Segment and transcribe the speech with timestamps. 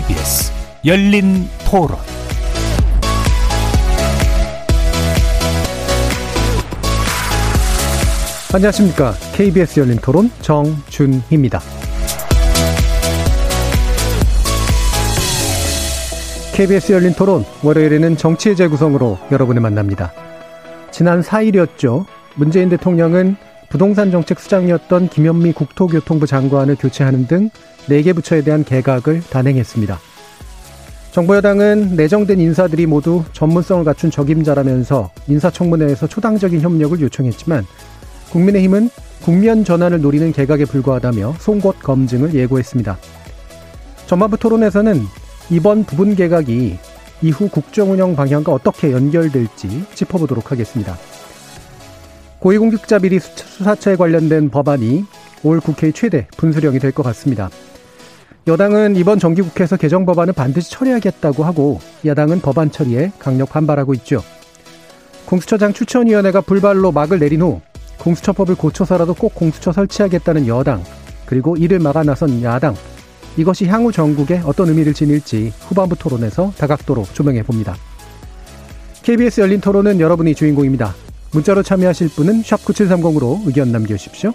[0.00, 0.50] KBS
[0.86, 1.98] 열린 토론
[8.54, 9.12] 안녕하십니까.
[9.34, 11.60] KBS 열린 토론 정준희입니다.
[16.54, 20.14] KBS 열린 토론 월요일에는 정치의 재구성으로 여러분을 만납니다.
[20.90, 22.06] 지난 4일이었죠.
[22.36, 23.36] 문재인 대통령은
[23.68, 27.50] 부동산 정책 수장이었던 김현미 국토교통부 장관을 교체하는 등
[27.90, 29.98] 4개 부처에 대한 개각을 단행했습니다.
[31.12, 37.66] 정부 여당은 내정된 인사들이 모두 전문성을 갖춘 적임자라면서 인사청문회에서 초당적인 협력을 요청했지만
[38.30, 38.90] 국민의힘은
[39.22, 42.96] 국면 전환을 노리는 개각에 불과하다며 송곳 검증을 예고했습니다.
[44.06, 45.02] 전반부 토론에서는
[45.50, 46.78] 이번 부분 개각이
[47.22, 50.96] 이후 국정 운영 방향과 어떻게 연결될지 짚어보도록 하겠습니다.
[52.38, 55.04] 고위공직자 비리 수사처에 관련된 법안이
[55.42, 57.50] 올 국회의 최대 분수령이 될 것 같습니다.
[58.46, 64.22] 여당은 이번 정기국회에서 개정 법안을 반드시 처리하겠다고 하고 야당은 법안 처리에 강력 반발하고 있죠.
[65.26, 67.60] 공수처장 추천위원회가 불발로 막을 내린 후
[67.98, 70.82] 공수처법을 고쳐서라도 꼭 공수처 설치하겠다는 여당
[71.26, 72.74] 그리고 이를 막아 나선 야당
[73.36, 77.76] 이것이 향후 전국에 어떤 의미를 지닐지 후반부 토론에서 다각도로 조명해 봅니다.
[79.02, 80.94] KBS 열린 토론은 여러분이 주인공입니다.
[81.32, 84.32] 문자로 참여하실 분은 9730으로 의견 남겨주십시오.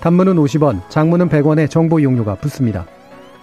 [0.00, 2.86] 단문은 50원, 장문은 100원의 정보 이용료가 붙습니다.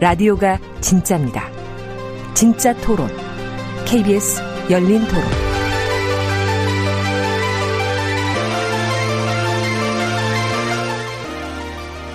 [0.00, 1.44] 라디오가 진짜입니다.
[2.34, 3.08] 진짜 토론,
[3.86, 5.22] KBS 열린 토론.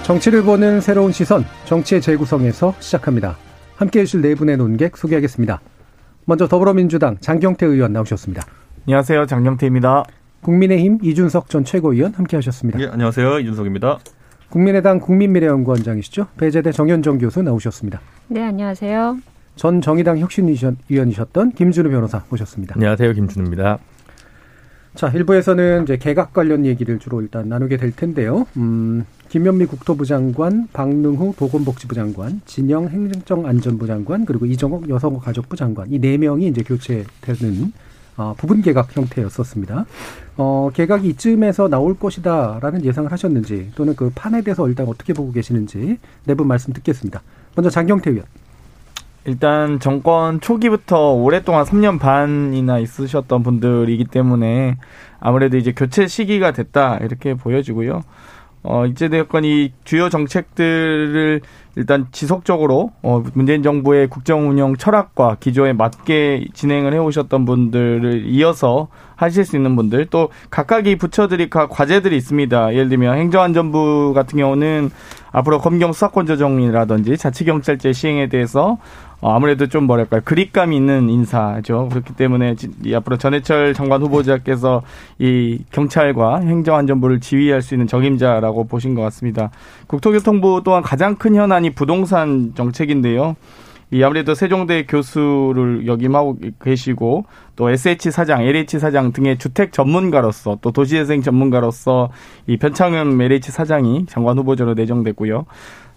[0.04, 3.38] 정치를 보는 새로운 시선, 정치의 재구성에서 시작합니다.
[3.78, 5.62] 함께 해주실 네 분의 논객 소개하겠습니다.
[6.26, 8.44] 먼저 더불어민주당 장경태 의원 나오셨습니다.
[8.88, 9.26] 안녕하세요.
[9.26, 10.04] 장경태입니다.
[10.42, 12.80] 국민의힘 이준석 전 최고위원 함께 하셨습니다.
[12.82, 13.40] 예, 안녕하세요.
[13.40, 14.00] 이준석입니다.
[14.50, 16.28] 국민의당 국민미래연구원장이시죠.
[16.38, 18.02] 배재대 정현정 교수 나오셨습니다.
[18.28, 19.18] 네, 안녕하세요.
[19.56, 22.76] 전 정의당 혁신위원이셨던 김준우 변호사 모셨습니다.
[22.76, 23.14] 안녕하세요.
[23.14, 23.78] 김준우입니다.
[24.96, 28.48] 자, 1부에서는 이제 개각 관련 얘기를 주로 일단 나누게 될 텐데요.
[28.58, 36.00] 음, 김현미 국토부 장관, 박능후 보건복지부 장관, 진영 행정안전부 장관, 그리고 이정옥 여성가족부 장관 이
[36.00, 37.72] 네 명이 이제 교체되는
[38.20, 39.86] 어, 부분 개각 형태였었습니다.
[40.36, 45.98] 어, 개각이 이쯤에서 나올 것이다라는 예상을 하셨는지 또는 그 판에 대해서 일단 어떻게 보고 계시는지
[46.26, 47.22] 내부 말씀 듣겠습니다.
[47.56, 48.26] 먼저 장경태 의원.
[49.24, 54.78] 일단 정권 초기부터 오랫동안 3년 반이나 있으셨던 분들이기 때문에
[55.22, 58.02] 아무래도 이제 교체 시기가 됐다 이렇게 보여지고요.
[58.64, 61.42] 어, 이제되었건 이 주요 정책들을
[61.76, 69.46] 일단 지속적으로 어, 문재인 정부의 국정 운영 철학과 기조에 맞게 진행을 해오셨던 분들을 이어서 하실
[69.46, 72.74] 수 있는 분들 또 각각이 부처들이 과제들이 있습니다.
[72.74, 74.90] 예를 들면 행정안전부 같은 경우는
[75.32, 81.90] 앞으로 검경 수사권 조정이라든지 자치경찰제 시행에 대해서 어, 아무래도 좀 뭐랄까요 그립감 있는 인사죠.
[81.90, 82.56] 그렇기 때문에
[82.96, 84.82] 앞으로 전해철 장관 후보자께서
[85.18, 89.52] 이 경찰과 행정안전부를 지휘할 수 있는 적임자라고 보신 것 같습니다.
[89.88, 93.36] 국토교통부 또한 가장 큰 현안이 부동산 정책인데요.
[93.92, 97.26] 이 아무래도 세종대 교수를 역임하고 계시고
[97.56, 102.12] 또 SH 사장, LH 사장 등의 주택 전문가로서 또 도시재생 전문가로서
[102.46, 105.46] 이 변창흠 LH 사장이 장관 후보자로 내정됐고요.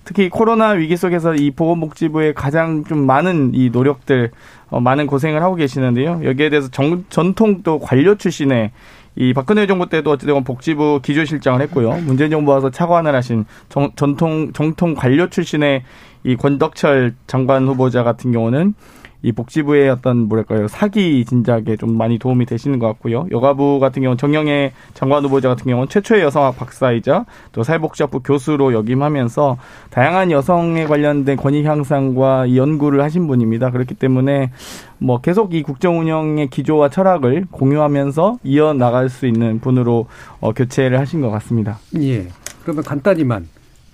[0.04, 4.30] 특히 코로나 위기 속에서 이 보건복지부의 가장 좀 많은 이 노력들
[4.70, 6.22] 어, 많은 고생을 하고 계시는데요.
[6.24, 8.72] 여기에 대해서 정, 전통 또 관료 출신의
[9.14, 11.98] 이 박근혜 정부 때도 어찌되건 복지부 기조실장을 했고요.
[12.04, 15.82] 문재인 정부 와서 차관을 하신 정, 전통 정통 관료 출신의
[16.24, 18.74] 이 권덕철 장관 후보자 같은 경우는
[19.22, 23.26] 이 복지부의 어떤 뭐랄까요 사기 진작에 좀 많이 도움이 되시는 것 같고요.
[23.30, 29.58] 여가부 같은 경우 정영애 장관 후보자 같은 경우는 최초의 여성학 박사이자 또 사회복지학부 교수로 역임하면서
[29.90, 33.70] 다양한 여성에 관련된 권익 향상과 연구를 하신 분입니다.
[33.70, 34.50] 그렇기 때문에
[34.98, 40.06] 뭐 계속 이 국정 운영의 기조와 철학을 공유하면서 이어 나갈 수 있는 분으로
[40.40, 41.78] 어, 교체를 하신 것 같습니다.
[42.00, 42.28] 예.
[42.62, 43.48] 그러면 간단히만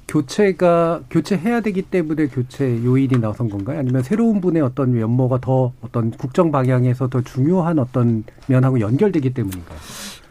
[0.08, 3.78] 교체가 교체해야 되기 때문에 교체 요인이 나선 건가요?
[3.78, 9.78] 아니면 새로운 분의 어떤 면모가 더 어떤 국정 방향에서 더 중요한 어떤 면하고 연결되기 때문인가요?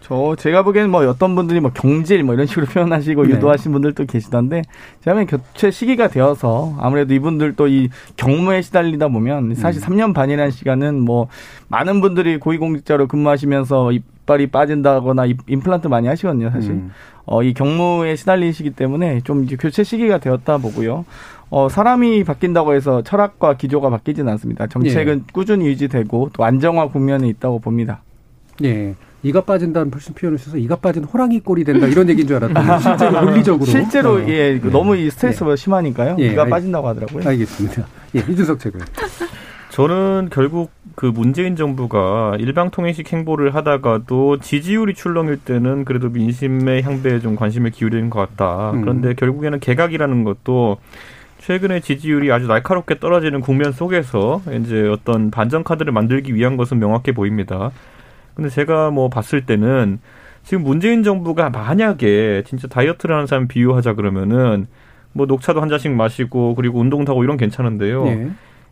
[0.02, 3.34] 저 제가 보기에는 뭐 어떤 분들이 뭐 경질 뭐 이런 식으로 표현하시고 네.
[3.36, 4.64] 유도하신 분들도 계시던데
[5.04, 9.86] 제가 보기엔 교체 시기가 되어서 아무래도 이분들도 이 경무에 시달리다 보면 사실 음.
[9.88, 11.28] 3년 반이라는 시간은 뭐
[11.68, 16.72] 많은 분들이 고위공직자로 근무하시면서 이빨이 빠진다거나 이- 임플란트 많이 하시거든요, 사실.
[16.72, 16.92] 음.
[17.28, 21.06] 어, 이 경무에 시달리시기 때문에 좀 이제 교체 시기가 되었다 보고요.
[21.50, 24.66] 어, 사람이 바뀐다고 해서 철학과 기조가 바뀌지는 않습니다.
[24.68, 28.02] 정책은 꾸준히 유지되고 또 안정화 국면에 있다고 봅니다.
[28.64, 28.96] 예.
[29.24, 33.66] 이가 빠진다는 표현을 써서 이가 빠진 호랑이 꼴이 된다 이런 얘기인 줄 알았더니 실제로 논리적으로
[33.66, 34.28] 실제로 어.
[34.28, 34.72] 예, 그 네.
[34.72, 36.16] 너무 이 스트레스가 심하니까요.
[36.20, 37.28] 예, 이가 알- 빠진다고 하더라고요.
[37.28, 37.86] 알겠습니다.
[38.16, 38.80] 예, 이준석 책은
[39.72, 47.36] 저는 결국 그 문재인 정부가 일방통행식 행보를 하다가도 지지율이 출렁일 때는 그래도 민심의 향배에 좀
[47.36, 48.72] 관심을 기울이는 것 같다.
[48.72, 48.82] 음.
[48.82, 50.78] 그런데 결국에는 개각이라는 것도
[51.38, 57.12] 최근에 지지율이 아주 날카롭게 떨어지는 국면 속에서 이제 어떤 반전 카드를 만들기 위한 것은 명확해
[57.12, 57.70] 보입니다.
[58.34, 60.00] 근데 제가 뭐 봤을 때는
[60.42, 64.66] 지금 문재인 정부가 만약에 진짜 다이어트를 하는 사람 비유하자 그러면은
[65.14, 68.08] 뭐 녹차도 한 잔씩 마시고 그리고 운동도 하고 이런 괜찮은데요.
[68.08, 68.30] 예.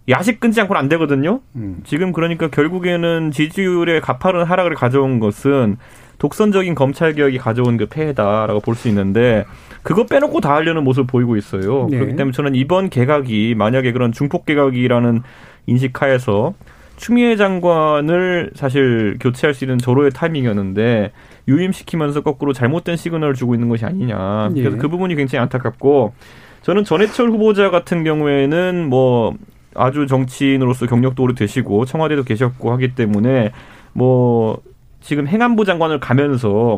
[0.09, 1.41] 야식 끊지 않고는 안 되거든요.
[1.55, 1.77] 음.
[1.83, 5.77] 지금 그러니까 결국에는 지지율의 가파른 하락을 가져온 것은
[6.17, 9.45] 독선적인 검찰 개혁이 가져온 그 폐해다라고 볼 수 있는데
[9.83, 11.87] 그거 빼놓고 다 하려는 모습을 보이고 있어요.
[11.89, 11.97] 네.
[11.97, 15.21] 그렇기 때문에 저는 이번 개각이 만약에 그런 중폭 개각이라는
[15.67, 16.53] 인식하에서
[16.97, 21.11] 추미애 장관을 사실 교체할 수 있는 절호의 타이밍이었는데
[21.47, 24.49] 유임시키면서 거꾸로 잘못된 시그널을 주고 있는 것이 아니냐.
[24.53, 24.77] 그래서 예.
[24.77, 26.13] 그 부분이 굉장히 안타깝고
[26.61, 29.35] 저는 전해철 후보자 같은 경우에는 뭐
[29.75, 33.51] 아주 정치인으로서 경력도 오래 되시고 청와대도 계셨고 하기 때문에
[33.93, 34.61] 뭐
[35.01, 36.77] 지금 행안부 장관을 가면서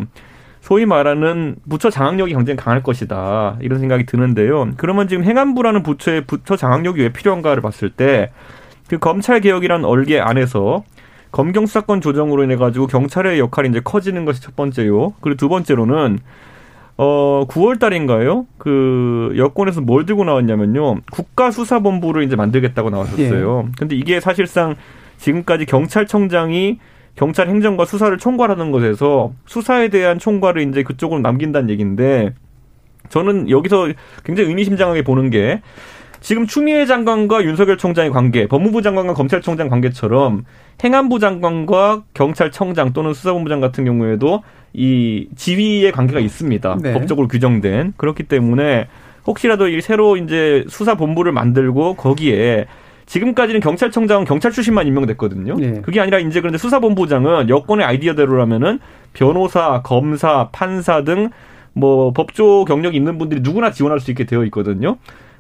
[0.61, 4.69] 소위 말하는 부처 장악력이 굉장히 강할 것이다 이런 생각이 드는데요.
[4.75, 8.31] 그러면 지금 행안부라는 부처의 부처 장악력이 왜 필요한가를 봤을 때
[8.88, 10.83] 그 검찰 개혁이라는 얼개 안에서
[11.31, 15.13] 검경 수사권 조정으로 인해 가지고 경찰의 역할이 이제 커지는 것이 첫 번째요.
[15.21, 16.19] 그리고 두 번째로는
[16.97, 18.47] 어 9월 달인가요?
[18.57, 21.01] 그 여권에서 뭘 들고 나왔냐면요.
[21.11, 23.69] 국가수사본부를 이제 만들겠다고 나왔었어요.
[23.77, 24.75] 근데 이게 사실상
[25.17, 26.79] 지금까지 경찰청장이
[27.15, 32.33] 경찰 행정과 수사를 총괄하는 것에서 수사에 대한 총괄을 이제 그쪽으로 남긴다는 얘기인데
[33.09, 33.89] 저는 여기서
[34.23, 35.61] 굉장히 의미심장하게 보는 게
[36.19, 40.45] 지금 추미애 장관과 윤석열 총장의 관계, 법무부 장관과 검찰총장 관계처럼
[40.83, 46.77] 행안부 장관과 경찰청장 또는 수사본부장 같은 경우에도 이 지위의 관계가 있습니다.
[46.81, 46.93] 네.
[46.93, 48.87] 법적으로 규정된 그렇기 때문에
[49.25, 52.65] 혹시라도 이 새로 이제 수사 본부를 만들고 거기에
[53.05, 55.55] 지금까지는 경찰청장은 경찰 출신만 임명됐거든요.
[55.55, 55.81] 네.
[55.81, 58.79] 그게 아니라 이제 그런데 수사본부장은 여권의 아이디어대로라면은
[59.13, 61.29] 변호사, 검사, 판사 등
[61.77, 64.97] 뭐 법조 경력이 있는 분들이 누구나 지원할 수 있게 되어 있거든요.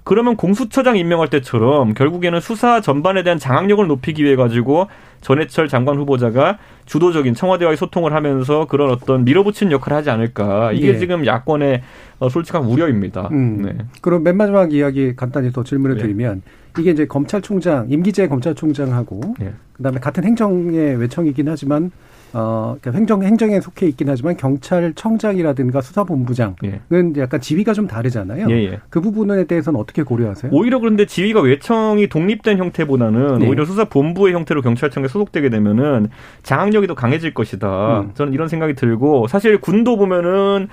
[0.07, 4.87] 그러면 공수처장 임명할 때처럼 결국에는 수사 전반에 대한 장악력을 높이기 위해 가지고
[5.19, 10.71] 전해철 장관 후보자가 주도적인 청와대와의 소통을 하면서 그런 어떤 밀어붙이는 역할을 하지 않을까.
[10.71, 10.97] 이게 예.
[10.97, 11.81] 지금 야권의
[12.19, 13.27] 어, 솔직한 우려입니다.
[13.33, 13.61] 음.
[13.63, 13.77] 네.
[13.99, 16.03] 그럼 맨 마지막 이야기 간단히 더 질문을 네.
[16.03, 16.41] 드리면
[16.79, 19.51] 이게 이제 검찰총장 임기제 검찰총장하고 네.
[19.73, 21.91] 그다음에 같은 행정의 외청이긴 하지만
[22.33, 26.81] 어 그러니까 행정 행정에 속해 있긴 하지만 경찰청장이라든가 수사본부장은 예.
[27.17, 28.47] 약간 지위가 좀 다르잖아요.
[28.49, 28.79] 예, 예.
[28.89, 30.51] 그 부분에 대해서는 어떻게 고려하세요?
[30.53, 33.47] 오히려 그런데 지위가 외청이 독립된 형태보다는 네.
[33.47, 36.09] 오히려 수사본부의 형태로 경찰청에 소속되게 되면은
[36.43, 38.01] 장악력이 더 강해질 것이다.
[38.01, 38.11] 음.
[38.13, 40.67] 저는 이런 생각이 들고 사실 군도 보면은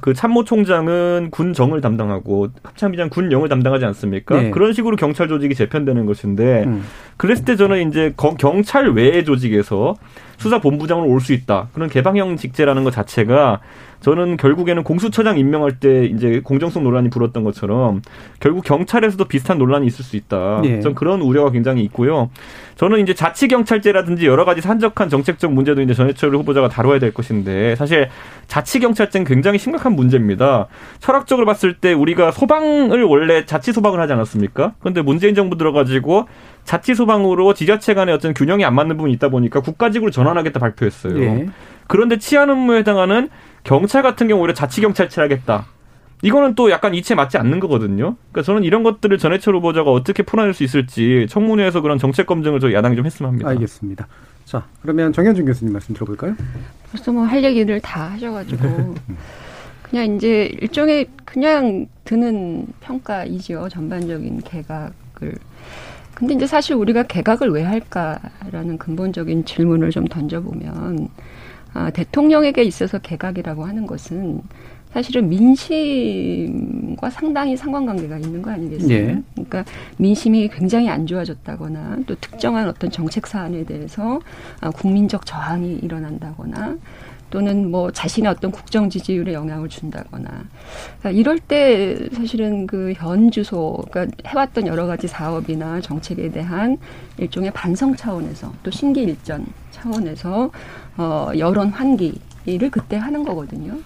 [0.00, 4.40] 그 참모총장은 군정을 담당하고 합참비장 군영을 담당하지 않습니까?
[4.40, 4.50] 네.
[4.50, 6.84] 그런 식으로 경찰 조직이 재편되는 것인데 음.
[7.18, 9.96] 그랬을 때 저는 이제 거- 경찰 외의 조직에서
[10.38, 11.68] 수사본부장으로 올 수 있다.
[11.74, 13.60] 그런 개방형 직제라는 것 자체가
[14.04, 18.02] 저는 결국에는 공수처장 임명할 때 이제 공정성 논란이 불었던 것처럼
[18.38, 20.60] 결국 경찰에서도 비슷한 논란이 있을 수 있다.
[20.64, 20.80] 예.
[20.80, 22.28] 전 그런 우려가 굉장히 있고요.
[22.76, 27.76] 저는 이제 자치 경찰제라든지 여러 가지 산적한 정책적 문제도 이제 전해철 후보자가 다뤄야 될 것인데
[27.76, 28.10] 사실
[28.46, 30.66] 자치 경찰제는 굉장히 심각한 문제입니다.
[30.98, 34.74] 철학적으로 봤을 때 우리가 소방을 원래 자치 소방을 하지 않았습니까?
[34.80, 36.28] 그런데 문재인 정부 들어가지고
[36.64, 41.22] 자치 소방으로 지자체 간의 어떤 균형이 안 맞는 부분이 있다 보니까 국가직으로 전환하겠다 발표했어요.
[41.22, 41.46] 예.
[41.86, 43.30] 그런데 치안 업무에 해당하는
[43.64, 45.66] 경찰 같은 경우 오히려 자치경찰체를 하겠다.
[46.22, 48.16] 이거는 또 약간 이치에 맞지 않는 거거든요.
[48.30, 52.72] 그러니까 저는 이런 것들을 전해철 후보자가 어떻게 풀어낼 수 있을지 청문회에서 그런 정책 검증을 저
[52.72, 53.50] 야당이 좀 했으면 합니다.
[53.50, 54.06] 알겠습니다.
[54.44, 56.34] 자, 그러면 정현준 교수님 말씀 들어볼까요?
[56.90, 58.94] 벌써 뭐 할 얘기를 다 하셔가지고
[59.82, 65.34] 그냥 이제 일종의 그냥 드는 평가이지요 전반적인 개각을.
[66.14, 71.08] 근데 이제 사실 우리가 개각을 왜 할까라는 근본적인 질문을 좀 던져보면
[71.74, 74.40] 아, 대통령에게 있어서 개각이라고 하는 것은
[74.92, 78.90] 사실은 민심과 상당히 상관관계가 있는 거 아니겠어요?
[78.92, 79.22] 예.
[79.34, 79.64] 그러니까
[79.96, 84.20] 민심이 굉장히 안 좋아졌다거나 또 특정한 어떤 정책 사안에 대해서
[84.60, 86.76] 아, 국민적 저항이 일어난다거나
[87.30, 90.28] 또는 뭐 자신의 어떤 국정 지지율에 영향을 준다거나
[91.00, 96.78] 그러니까 이럴 때 사실은 그 현 주소 그러니까 해왔던 여러 가지 사업이나 정책에 대한
[97.18, 100.52] 일종의 반성 차원에서 또 신기 일전 차원에서
[100.96, 103.78] 어 여론 환기를 그때 하는 거거든요.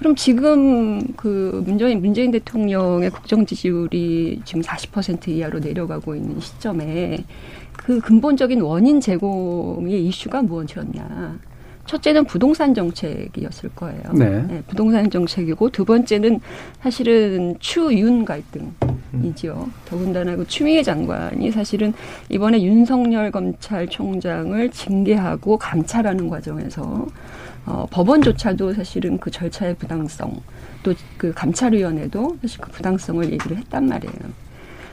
[0.00, 7.24] 그럼 지금 그 문재인 문재인 대통령의 국정 지지율이 지금 40% 이하로 내려가고 있는 시점에
[7.76, 11.38] 그 근본적인 원인 제공의 이슈가 무엇이었냐?
[11.90, 14.02] 첫째는 부동산 정책이었을 거예요.
[14.12, 14.44] 네.
[14.46, 16.40] 네, 부동산 정책이고 두 번째는
[16.80, 19.68] 사실은 추윤 갈등이지요.
[19.86, 21.92] 더군다나 그 추미애 장관이 사실은
[22.28, 27.06] 이번에 윤석열 검찰총장을 징계하고 감찰하는 과정에서
[27.66, 30.40] 어, 법원조차도 사실은 그 절차의 부당성
[30.82, 34.49] 또 그 감찰위원회도 사실 그 부당성을 얘기를 했단 말이에요.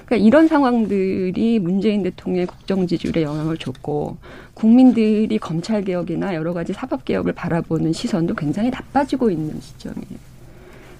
[0.07, 4.17] 그러니까 이런 상황들이 문재인 대통령의 국정 지지율에 영향을 줬고
[4.53, 10.17] 국민들이 검찰 개혁이나 여러 가지 사법 개혁을 바라보는 시선도 굉장히 나빠지고 있는 시점이에요.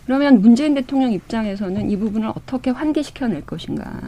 [0.06, 4.02] 그러면 문재인 대통령 입장에서는 이 부분을 어떻게 환기시켜낼 것인가?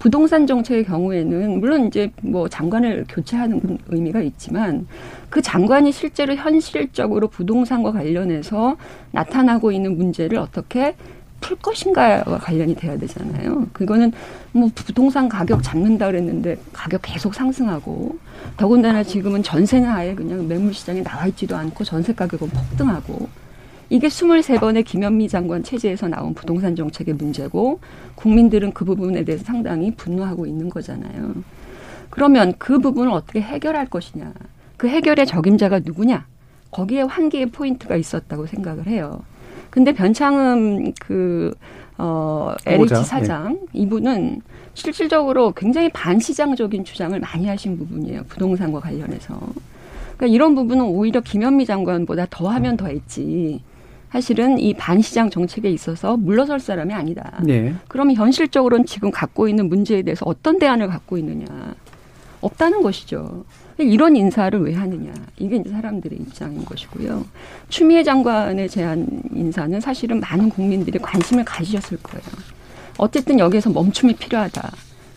[0.00, 4.86] 부동산 정책의 경우에는 물론 이제 뭐 장관을 교체하는 의미가 있지만
[5.30, 8.76] 그 장관이 실제로 현실적으로 부동산과 관련해서
[9.12, 10.96] 나타나고 있는 문제를 어떻게
[11.44, 13.66] 풀 것인가와 관련이 돼야 되잖아요.
[13.74, 14.12] 그거는
[14.52, 18.18] 뭐 부동산 가격 잡는다 그랬는데 가격 계속 상승하고
[18.56, 23.28] 더군다나 지금은 전세는 아예 그냥 매물 시장에 나와 있지도 않고 전세 가격은 폭등하고
[23.90, 27.78] 이게 23번의 김현미 장관 체제에서 나온 부동산 정책의 문제고
[28.14, 31.34] 국민들은 그 부분에 대해서 상당히 분노하고 있는 거잖아요.
[32.08, 34.32] 그러면 그 부분을 어떻게 해결할 것이냐.
[34.78, 36.26] 그 해결의 적임자가 누구냐.
[36.70, 39.20] 거기에 환기의 포인트가 있었다고 생각을 해요.
[39.74, 41.52] 근데 변창흠 그,
[41.98, 43.80] 어, LH 사장, 네.
[43.80, 44.40] 이분은
[44.72, 48.22] 실질적으로 굉장히 반시장적인 주장을 많이 하신 부분이에요.
[48.28, 49.36] 부동산과 관련해서.
[50.16, 53.60] 그러니까 이런 부분은 오히려 김현미 장관보다 더 하면 더 했지.
[54.12, 57.40] 사실은 이 반시장 정책에 있어서 물러설 사람이 아니다.
[57.42, 57.74] 네.
[57.88, 61.46] 그러면 현실적으로는 지금 갖고 있는 문제에 대해서 어떤 대안을 갖고 있느냐.
[62.40, 63.44] 없다는 것이죠.
[63.78, 65.12] 이런 인사를 왜 하느냐.
[65.38, 67.24] 이게 이제 사람들의 입장인 것이고요.
[67.68, 72.24] 추미애 장관의 제안 인사는 사실은 많은 국민들이 관심을 가지셨을 거예요.
[72.98, 74.70] 어쨌든 여기에서 멈춤이 필요하다.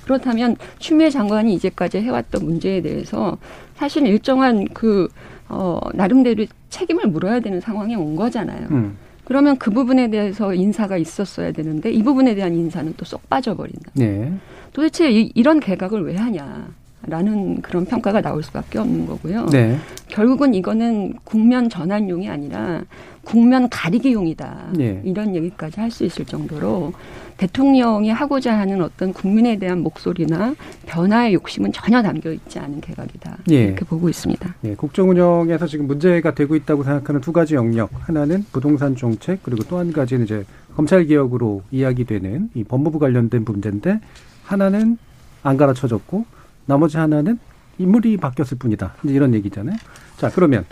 [0.05, 3.37] 그렇다면 추미애 장관이 이제까지 해왔던 문제에 대해서
[3.75, 5.07] 사실 일정한 그,
[5.49, 8.67] 어, 나름대로 책임을 물어야 되는 상황에 온 거잖아요.
[8.71, 8.97] 음.
[9.25, 13.91] 그러면 그 부분에 대해서 인사가 있었어야 되는데 이 부분에 대한 인사는 또 쏙 빠져버린다.
[13.93, 14.31] 네.
[14.73, 16.69] 도대체 이, 이런 개각을 왜 하냐.
[17.07, 19.45] 라는 그런 평가가 나올 수밖에 없는 거고요.
[19.47, 19.77] 네.
[20.09, 22.81] 결국은 이거는 국면 전환용이 아니라
[23.23, 24.69] 국면 가리기용이다.
[24.75, 25.01] 네.
[25.05, 26.91] 이런 얘기까지 할 수 있을 정도로
[27.37, 33.37] 대통령이 하고자 하는 어떤 국민에 대한 목소리나 변화의 욕심은 전혀 담겨 있지 않은 개각이다.
[33.47, 33.55] 네.
[33.65, 34.55] 이렇게 보고 있습니다.
[34.61, 34.75] 네.
[34.75, 37.89] 국정 운영에서 지금 문제가 되고 있다고 생각하는 두 가지 영역.
[37.99, 40.45] 하나는 부동산 정책 그리고 또 한 가지는 이제
[40.75, 43.99] 검찰 개혁으로 이야기되는 이 법무부 관련된 문제인데
[44.43, 44.97] 하나는
[45.43, 46.25] 안 갈아쳐졌고
[46.67, 47.39] 나머지 하나는
[47.79, 48.93] 인물이 바뀌었을 뿐이다.
[49.03, 49.75] 이런 얘기잖아요.
[50.17, 50.65] 자, 그러면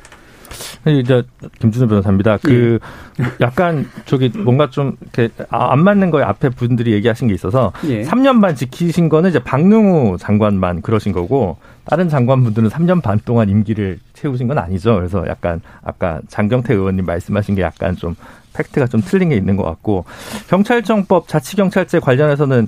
[0.88, 1.24] 이제
[1.60, 2.38] 김준호 변호사입니다.
[2.38, 2.80] 그
[3.20, 3.26] 예.
[3.42, 8.04] 약간 저기 뭔가 좀 이렇게 아, 안 맞는 거에 앞에 분들이 얘기하신 게 있어서 예.
[8.04, 14.00] 3년 반 지키신 거는 이제 박능우 장관만 그러신 거고 다른 장관분들은 3년 반 동안 임기를
[14.14, 14.96] 채우신 건 아니죠.
[14.96, 18.16] 그래서 약간 아까 장경태 의원님 말씀하신 게 약간 좀
[18.56, 20.06] 팩트가 좀 틀린 게 있는 것 같고
[20.50, 22.68] 경찰청법 자치경찰제 관련해서는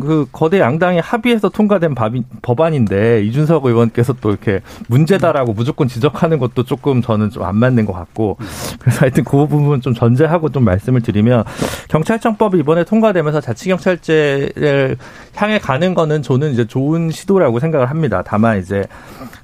[0.00, 1.94] 그 거대 양당이 합의해서 통과된
[2.40, 7.92] 법안인데 이준석 의원께서 또 이렇게 문제다라고 무조건 지적하는 것도 조금 저는 좀 안 맞는 것
[7.92, 8.36] 같고
[8.80, 11.44] 그래서 하여튼 그 부분 좀 전제하고 좀 말씀을 드리면
[11.88, 14.96] 경찰청법이 이번에 통과되면서 자치경찰제를
[15.34, 18.22] 향해 가는 거는 저는 이제 좋은 시도라고 생각을 합니다.
[18.24, 18.84] 다만 이제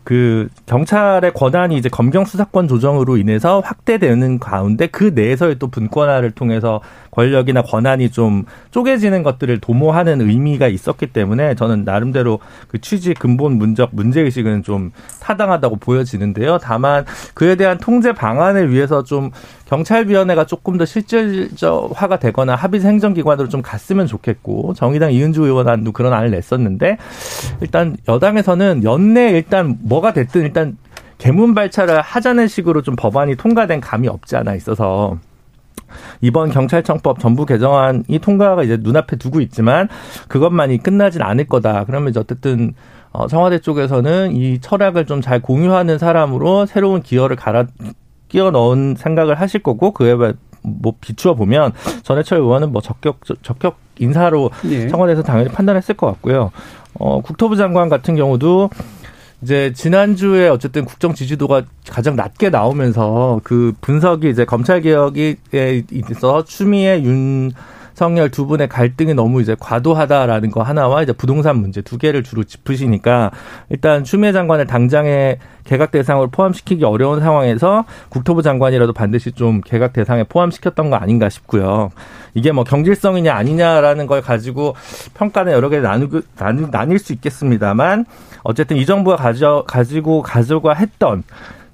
[0.04, 6.80] 그 경찰의 권한이 이제 검경 수사권 조정으로 인해서 확대되는 가운데 그 내에서의 또 분권화를 통해서
[7.10, 13.90] 권력이나 권한이 좀 쪼개지는 것들을 도모하는 의미가 있었기 때문에 저는 나름대로 그 취지 근본 문적
[13.92, 16.58] 문제 의식은 좀 타당하다고 보여지는데요.
[16.58, 19.30] 다만 그에 대한 통제 방안을 위해서 좀
[19.66, 26.30] 경찰위원회가 조금 더 실질적화가 되거나 합의 행정기관으로 좀 갔으면 좋겠고 정의당 이은주 의원안도 그런 안을
[26.30, 26.96] 냈었는데
[27.60, 30.76] 일단 여당에서는 연내 일단 뭐가 됐든 일단
[31.18, 35.18] 개문 발차를 하자는 식으로 좀 법안이 통과된 감이 없지 않아 있어서
[36.20, 39.88] 이번 경찰청법 전부 개정안이 통과가 이제 눈앞에 두고 있지만
[40.28, 41.84] 그것만이 끝나진 않을 거다.
[41.84, 42.74] 그러면 이제 어쨌든
[43.10, 47.66] 어, 청와대 쪽에서는 이 철학을 좀 잘 공유하는 사람으로 새로운 기여를 갈아
[48.28, 50.14] 끼워 넣은 생각을 하실 거고 그에
[50.62, 54.88] 뭐 비추어 보면 전해철 의원은 뭐 적격 적격 인사로 예.
[54.88, 56.50] 청와대에서 당연히 판단했을 것 같고요.
[56.94, 58.70] 어, 국토부 장관 같은 경우도
[59.42, 65.36] 이제 지난주에 어쨌든 국정 지지도가 가장 낮게 나오면서 그 분석이 이제 검찰 개혁에
[65.92, 67.52] 있어서 추미애 윤
[67.94, 72.44] 성열 두 분의 갈등이 너무 이제 과도하다라는 거 하나와 이제 부동산 문제 두 개를 주로
[72.44, 73.32] 짚으시니까
[73.70, 80.22] 일단 추미애 장관을 당장에 개각 대상으로 포함시키기 어려운 상황에서 국토부 장관이라도 반드시 좀 개각 대상에
[80.22, 81.90] 포함시켰던 거 아닌가 싶고요.
[82.34, 84.76] 이게 뭐 경질성이냐 아니냐라는 걸 가지고
[85.14, 88.06] 평가는 여러 개 나누, 나누, 나뉠 수 있겠습니다만
[88.42, 91.22] 어쨌든 이 정부가 가져, 가지고 가져가 했던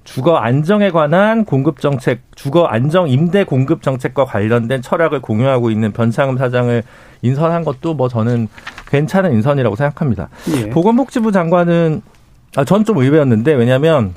[0.05, 6.37] 주거 안정에 관한 공급 정책, 주거 안정 임대 공급 정책과 관련된 철학을 공유하고 있는 변창흠
[6.37, 6.83] 사장을
[7.23, 8.49] 인선한 것도 뭐 저는
[8.89, 10.29] 괜찮은 인선이라고 생각합니다.
[10.51, 10.69] 예.
[10.71, 12.03] 보건복지부 장관은
[12.57, 14.15] 아, 전 좀 의외였는데 왜냐하면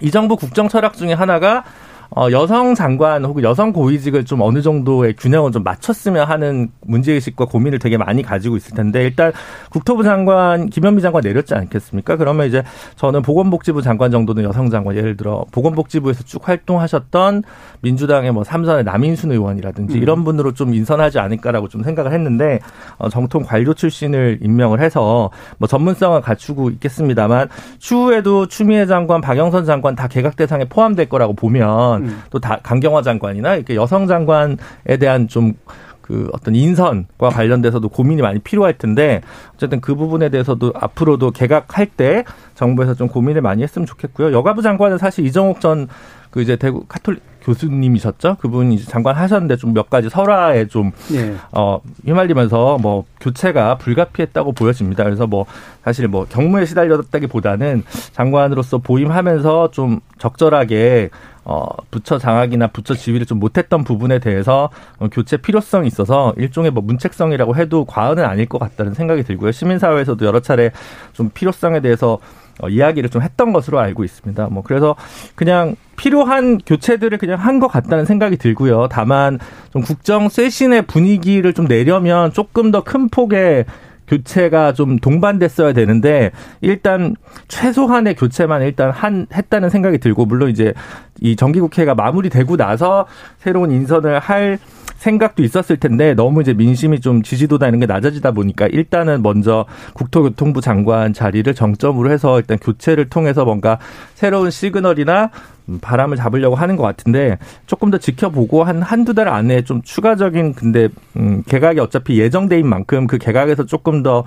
[0.00, 1.64] 이 정부 국정 철학 중에 하나가
[2.10, 7.78] 어, 여성 장관 혹은 여성 고위직을 좀 어느 정도의 균형을 좀 맞췄으면 하는 문제의식과 고민을
[7.78, 9.32] 되게 많이 가지고 있을 텐데 일단
[9.70, 12.16] 국토부 장관 김현미 장관 내렸지 않겠습니까?
[12.16, 12.62] 그러면 이제
[12.96, 17.42] 저는 보건복지부 장관 정도는 여성 장관 예를 들어 보건복지부에서 쭉 활동하셨던
[17.82, 20.02] 민주당의 뭐 삼선의 남인순 의원이라든지 음.
[20.02, 22.58] 이런 분으로 좀 인선하지 않을까라고 좀 생각을 했는데
[22.96, 27.48] 어, 정통 관료 출신을 임명을 해서 뭐 전문성을 갖추고 있겠습니다만
[27.78, 32.22] 추후에도 추미애 장관, 박영선 장관 다 개각 대상에 포함될 거라고 보면 장관, 음.
[32.30, 34.56] 또 다 강경화 장관이나 이렇게 여성 장관에
[35.00, 39.20] 대한 좀그 어떤 인선과 관련돼서도 고민이 많이 필요할 텐데
[39.54, 42.24] 어쨌든 그 부분에 대해서도 앞으로도 개각할 때
[42.54, 44.32] 정부에서 좀 고민을 많이 했으면 좋겠고요.
[44.32, 45.88] 여가부 장관은 사실 이정옥 전
[46.30, 48.36] 그 이제 대구 카톨릭 교수님이셨죠.
[48.40, 51.34] 그분이 이제 장관 하셨는데 좀 몇 가지 설화에 좀 예.
[51.52, 55.04] 어, 휘말리면서 뭐 교체가 불가피했다고 보여집니다.
[55.04, 55.46] 그래서 뭐
[55.84, 61.10] 사실 뭐 경무에 시달렸다기 보다는 장관으로서 보임하면서 좀 적절하게
[61.50, 66.82] 어, 부처 장악이나 부처 지휘를 좀 못했던 부분에 대해서 어, 교체 필요성이 있어서 일종의 뭐
[66.82, 69.50] 문책성이라고 해도 과언은 아닐 것 같다는 생각이 들고요.
[69.52, 70.70] 시민사회에서도 여러 차례
[71.14, 72.18] 좀 필요성에 대해서
[72.60, 74.48] 어, 이야기를 좀 했던 것으로 알고 있습니다.
[74.50, 74.94] 뭐 그래서
[75.36, 78.88] 그냥 필요한 교체들을 그냥 한 것 같다는 생각이 들고요.
[78.90, 79.38] 다만
[79.72, 83.64] 좀 국정 쇄신의 분위기를 좀 내려면 조금 더 큰 폭의
[84.06, 86.30] 교체가 좀 동반됐어야 되는데
[86.62, 87.14] 일단
[87.48, 90.72] 최소한의 교체만 일단 한 했다는 생각이 들고 물론 이제
[91.20, 93.06] 이 정기국회가 마무리되고 나서
[93.38, 94.58] 새로운 인선을 할
[94.98, 100.60] 생각도 있었을 텐데 너무 이제 민심이 좀 지지도다 이런 게 낮아지다 보니까 일단은 먼저 국토교통부
[100.60, 103.78] 장관 자리를 정점으로 해서 일단 교체를 통해서 뭔가
[104.14, 105.30] 새로운 시그널이나
[105.80, 110.88] 바람을 잡으려고 하는 것 같은데 조금 더 지켜보고 한 한두 달 안에 좀 추가적인 근데
[111.16, 114.24] 음 개각이 어차피 예정돼인 만큼 그 개각에서 조금 더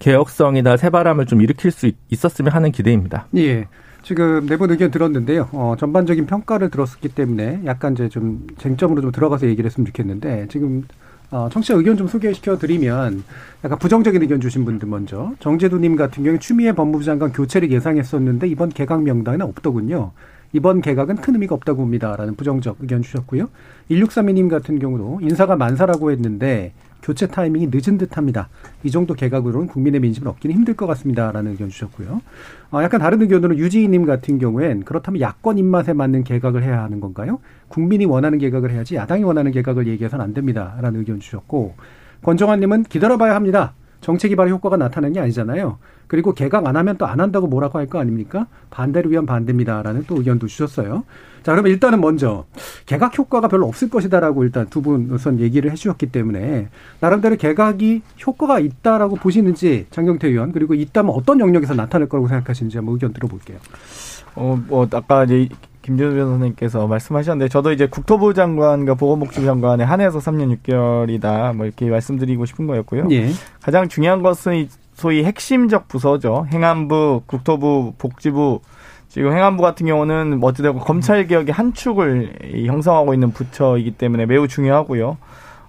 [0.00, 3.26] 개혁성이나 새바람을 좀 일으킬 수 있었으면 하는 기대입니다.
[3.36, 3.66] 예.
[4.08, 5.50] 지금 내분 의견 들었는데요.
[5.52, 10.88] 어, 전반적인 평가를 들었기 때문에 약간 이제 좀 쟁점으로 좀 들어가서 얘기를 했으면 좋겠는데 지금
[11.30, 13.22] 어, 청취자 의견 좀 소개시켜 드리면
[13.64, 18.70] 약간 부정적인 의견 주신 분들 먼저 정재두님 같은 경우에 추미애 법무부 장관 교체를 예상했었는데 이번
[18.70, 20.12] 개각 명단에는 없더군요.
[20.54, 23.50] 이번 개각은 큰 의미가 없다고 봅니다라는 부정적 의견 주셨고요.
[23.90, 26.72] 1632님 같은 경우도 인사가 만사라고 했는데
[27.08, 28.50] 교체 타이밍이 늦은 듯합니다.
[28.84, 32.20] 이 정도 개각으로는 국민의 민심을 얻기는 힘들 것 같습니다라는 의견 주셨고요.
[32.70, 37.40] 어, 약간 다른 의견으로 유지희님 같은 경우엔 그렇다면 야권 입맛에 맞는 개각을 해야 하는 건가요?
[37.68, 41.76] 국민이 원하는 개각을 해야지 야당이 원하는 개각을 얘기해서는 안 됩니다라는 의견 주셨고
[42.22, 43.72] 권정환님은 기다려봐야 합니다.
[44.02, 45.78] 정책이 바로 효과가 나타나는 게 아니잖아요.
[46.08, 48.46] 그리고 개각 안 하면 또 안 한다고 뭐라고 할 거 아닙니까?
[48.68, 51.04] 반대를 위한 반대입니다라는 또 의견도 주셨어요.
[51.42, 52.44] 자, 그러면 일단은 먼저
[52.86, 56.68] 개각 효과가 별로 없을 것이다라고 일단 두 분 우선 얘기를 해주셨기 때문에
[57.00, 62.94] 나름대로 개각이 효과가 있다라고 보시는지 장경태 의원 그리고 있다면 어떤 영역에서 나타날 거라고 생각하시는지 한번
[62.94, 63.58] 의견 들어볼게요.
[64.36, 65.48] 어, 뭐 아까 이제
[65.82, 72.44] 김준호 변호사님께서 말씀하셨는데 저도 이제 국토부 장관과 보건복지부 장관에 한해서 3년 6개월이다 뭐 이렇게 말씀드리고
[72.46, 73.08] 싶은 거였고요.
[73.10, 73.30] 예.
[73.62, 76.46] 가장 중요한 것은 소위 핵심적 부서죠.
[76.52, 78.60] 행안부, 국토부, 복지부
[79.18, 82.34] 지금 행안부 같은 경우는 어찌되건 검찰 개혁의 한 축을
[82.68, 85.18] 형성하고 있는 부처이기 때문에 매우 중요하고요.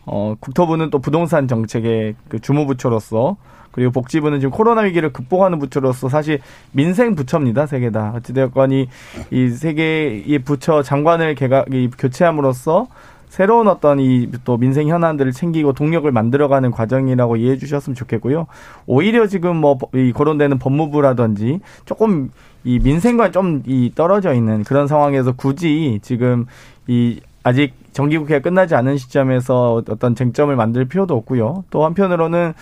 [0.05, 3.37] 어, 국토부는 또 부동산 정책의 그 주무부처로서
[3.71, 6.41] 그리고 복지부는 지금 코로나 위기를 극복하는 부처로서 사실
[6.73, 7.65] 민생 부처입니다.
[7.65, 8.13] 세 개 다.
[8.17, 8.87] 어찌되었건 이,
[9.31, 12.85] 이세 개의 부처 장관을 개각, 이 교체함으로써
[13.29, 18.45] 새로운 어떤 이 또 민생 현안들을 챙기고 동력을 만들어가는 과정이라고 이해해 주셨으면 좋겠고요.
[18.85, 22.29] 오히려 지금 뭐 이 거론되는 법무부라든지 조금
[22.63, 26.45] 이 민생과 좀 이 떨어져 있는 그런 상황에서 굳이 지금
[26.87, 31.63] 이 아직 정기국회가 끝나지 않은 시점에서 어떤 쟁점을 만들 필요도 없고요.
[31.69, 32.53] 또 한편으로는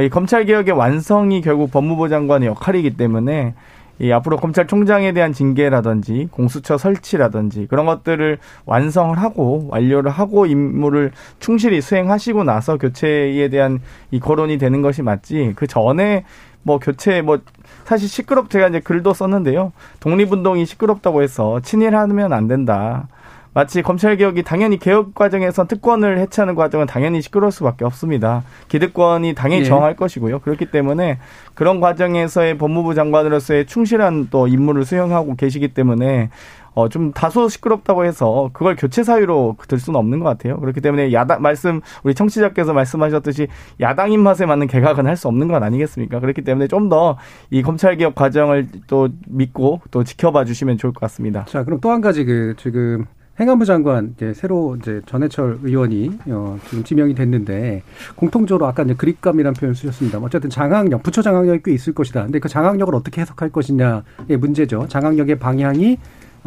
[0.00, 3.54] 이 검찰 개혁의 완성이 결국 법무부 장관의 역할이기 때문에
[4.00, 11.80] 이 앞으로 검찰총장에 대한 징계라든지 공수처 설치라든지 그런 것들을 완성을 하고 완료를 하고 임무를 충실히
[11.80, 13.78] 수행하시고 나서 교체에 대한
[14.10, 16.24] 이 거론이 되는 것이 맞지 그 전에
[16.64, 17.38] 뭐 교체 뭐
[17.84, 19.72] 사실 시끄럽 제가 이제 글도 썼는데요.
[20.00, 23.06] 독립운동이 시끄럽다고 해서 친일하면 안 된다.
[23.54, 28.42] 마치 검찰 개혁이 당연히 개혁 과정에서 특권을 해체하는 과정은 당연히 시끄러울 수밖에 없습니다.
[28.66, 29.64] 기득권이 당연히 예.
[29.64, 30.40] 정할 것이고요.
[30.40, 31.18] 그렇기 때문에
[31.54, 36.30] 그런 과정에서의 법무부 장관으로서의 충실한 또 임무를 수행하고 계시기 때문에
[36.74, 40.58] 어, 좀 다소 시끄럽다고 해서 그걸 교체 사유로 들 수는 없는 것 같아요.
[40.60, 43.48] 그렇기 때문에 야당, 말씀, 우리 청취자께서 말씀하셨듯이
[43.80, 46.18] 야당 입맛에 맞는 개각은 할 수 없는 것 아니겠습니까?
[46.20, 47.16] 그렇기 때문에 좀 더
[47.50, 51.44] 이 검찰 개혁 과정을 또 믿고 또 지켜봐 주시면 좋을 것 같습니다.
[51.48, 53.04] 자, 그럼 또 한 가지 그 지금
[53.40, 57.82] 행안부 장관 이제 새로 이제 전해철 의원이 어, 지금 지명이 됐는데
[58.16, 60.18] 공통적으로 아까 이제 그립감이라는 표현을 쓰셨습니다.
[60.18, 62.22] 어쨌든 장악력, 부처 장악력이 꽤 있을 것이다.
[62.24, 64.02] 근데 그 장악력을 어떻게 해석할 것이냐의
[64.38, 64.86] 문제죠.
[64.88, 65.98] 장악력의 방향이 어,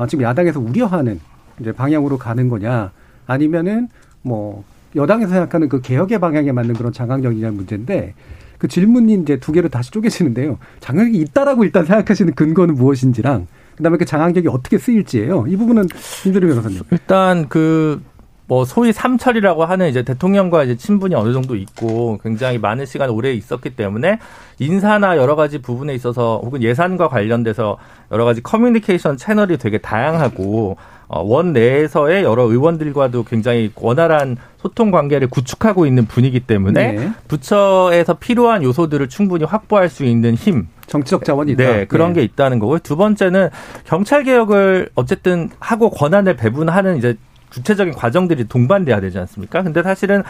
[0.05, 1.19] 지금 야당에서 우려하는
[1.59, 2.91] 이제 방향으로 가는 거냐,
[3.25, 3.87] 아니면은
[4.21, 4.63] 뭐
[4.95, 8.13] 여당에서 생각하는 그 개혁의 방향에 맞는 그런 장악력이냐는 문제인데
[8.57, 10.57] 그 질문이 이제 두 개로 다시 쪼개지는데요.
[10.79, 15.45] 장악력이 있다라고 일단 생각하시는 근거는 무엇인지랑 그다음에 그 장악력이 어떻게 쓰일지예요.
[15.47, 15.87] 이 부분은
[16.23, 16.81] 김준일 변호사님.
[16.91, 18.01] 일단 그
[18.47, 23.33] 뭐 소위 삼철이라고 하는 이제 대통령과 이제 친분이 어느 정도 있고 굉장히 많은 시간 오래
[23.33, 24.19] 있었기 때문에
[24.59, 27.77] 인사나 여러 가지 부분에 있어서 혹은 예산과 관련돼서
[28.11, 30.77] 여러 가지 커뮤니케이션 채널이 되게 다양하고
[31.09, 37.11] 어, 원 내에서의 여러 의원들과도 굉장히 원활한 소통 관계를 구축하고 있는 분이기 때문에 네.
[37.29, 41.63] 부처에서 필요한 요소들을 충분히 확보할 수 있는 힘 정치적 자원이 있다.
[41.63, 42.19] 네, 그런 네.
[42.19, 42.79] 게 있다는 거고요.
[42.79, 43.49] 두 번째는
[43.85, 47.15] 경찰 개혁을 어쨌든 하고 권한을 배분하는 이제
[47.51, 49.63] 구체적인 과정들이 동반돼야 되지 않습니까?
[49.63, 50.23] 근데 사실은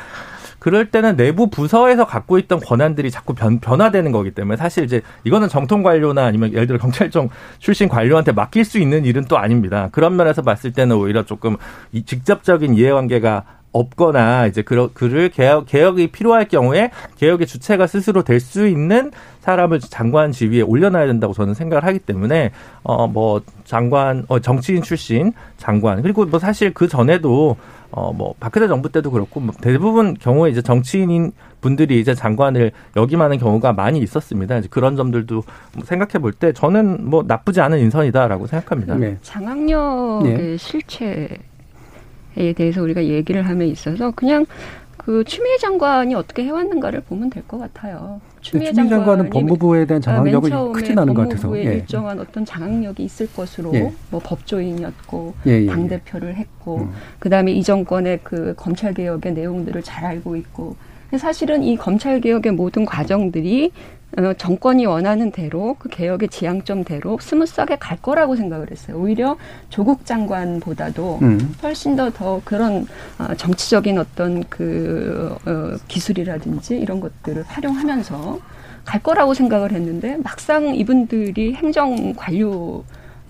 [0.59, 5.49] 그럴 때는 내부 부서에서 갖고 있던 권한들이 자꾸 변, 변화되는 거기 때문에 사실 이제 이거는
[5.49, 9.89] 정통 관료나 아니면 예를 들어 경찰청 출신 관료한테 맡길 수 있는 일은 또 아닙니다.
[9.91, 11.57] 그런 면에서 봤을 때는 오히려 조금
[11.91, 18.39] 이 직접적인 이해관계가 없거나 이제 그러, 그를 개혁, 개혁이 필요할 경우에 개혁의 주체가 스스로 될
[18.39, 22.51] 수 있는 사람을 장관 지위에 올려놔야 된다고 저는 생각을 하기 때문에
[22.83, 27.55] 어 뭐 장관 어 정치인 출신 장관 그리고 뭐 사실 그 전에도
[27.91, 33.73] 어뭐 박근혜 정부 때도 그렇고 뭐 대부분 경우에 이제 정치인인 분들이 이제 장관을 역임하는 경우가
[33.73, 34.57] 많이 있었습니다.
[34.57, 38.95] 이제 그런 점들도 뭐 생각해 볼 때 저는 뭐 나쁘지 않은 인선이다라고 생각합니다.
[38.95, 39.17] 네.
[39.21, 40.57] 장악력의 네.
[40.57, 41.29] 실체에
[42.53, 44.45] 대해서 우리가 얘기를 함에 있어서 그냥
[44.97, 48.19] 그 추미애 장관이 어떻게 해왔는가를 보면 될 것 같아요.
[48.41, 51.43] 추미애 장관은 법무부에 대한 장악력이 맨 처음에 크진 않은 것 같아서.
[51.47, 51.73] 법무부에 예.
[51.75, 53.91] 일정한 어떤 장악력이 있을 것으로 예.
[54.11, 55.65] 뭐 법조인이었고 예, 예, 예.
[55.67, 56.91] 당 대표를 했고 음.
[57.19, 60.75] 그다음에 이 정권의 그 검찰 개혁의 내용들을 잘 알고 있고
[61.17, 63.96] 사실은 이 검찰 개혁의 모든 과정들이 어,
[64.37, 68.97] 정권이 원하는 대로 그 개혁의 지향점대로 스무스하게 갈 거라고 생각을 했어요.
[68.97, 69.37] 오히려
[69.69, 71.55] 조국 장관보다도 음.
[71.61, 72.87] 훨씬 더 더 그런
[73.19, 78.39] 어, 정치적인 어떤 그 어, 기술이라든지 이런 것들을 활용하면서
[78.85, 82.83] 갈 거라고 생각을 했는데 막상 이분들이 행정 관료의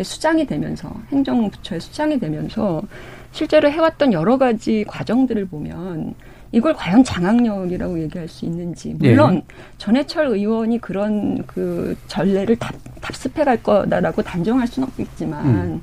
[0.04, 2.84] 수장이 되면서 행정부처의 수장이 되면서
[3.32, 6.14] 실제로 해왔던 여러 가지 과정들을 보면
[6.52, 9.42] 이걸 과연 장악력이라고 얘기할 수 있는지 물론
[9.78, 15.82] 전해철 의원이 그런 그 전례를 답, 답습해 갈 거다라고 단정할 수는 없겠지만 음.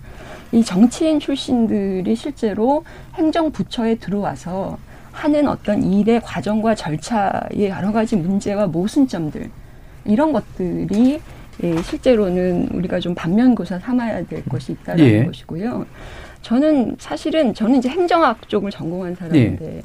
[0.53, 4.79] 이 정치인 출신들이 실제로 행정부처에 들어와서
[5.13, 9.51] 하는 어떤 일의 과정과 절차의 여러 가지 문제와 모순점들
[10.07, 11.21] 이런 것들이
[11.63, 15.25] 예, 실제로는 우리가 좀 반면교사 삼아야 될 것이 있다는 예.
[15.25, 15.87] 것이고요.
[16.43, 19.83] 저는 사실은 저는 이제 행정학 쪽을 전공한 사람인데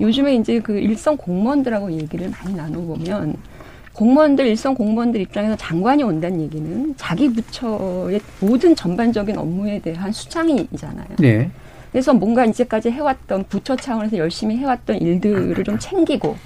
[0.00, 3.36] 요즘에 이제 그 일선 공무원들하고 얘기를 많이 나눠보면
[3.92, 11.08] 공무원들 일선 공무원들 입장에서 장관이 온다는 얘기는 자기 부처의 모든 전반적인 업무에 대한 수장이잖아요.
[11.18, 11.50] 네.
[11.92, 16.36] 그래서 뭔가 이제까지 해왔던 부처 차원에서 열심히 해왔던 일들을 좀 챙기고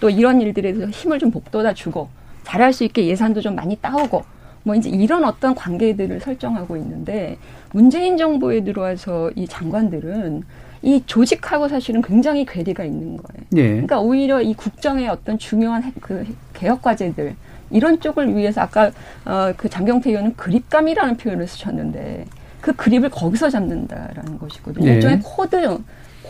[0.00, 2.08] 또 이런 일들에 대해서 힘을 좀 복돋아 주고
[2.44, 4.24] 잘할 수 있게 예산도 좀 많이 따오고
[4.62, 7.36] 뭐 이제 이런 어떤 관계들을 설정하고 있는데
[7.72, 10.44] 문재인 정부에 들어와서 이 장관들은
[10.82, 13.46] 이 조직하고 사실은 굉장히 괴리가 있는 거예요.
[13.56, 13.68] 예.
[13.70, 17.36] 그러니까 오히려 이 국정의 어떤 중요한 해- 그 개혁 과제들
[17.70, 18.90] 이런 쪽을 위해서 아까
[19.24, 22.26] 어, 그 장경태 의원은 그립감이라는 표현을 쓰셨는데
[22.60, 24.88] 그 그립을 거기서 잡는다라는 것이거든요.
[24.88, 24.94] 예.
[24.94, 25.78] 일종의 코드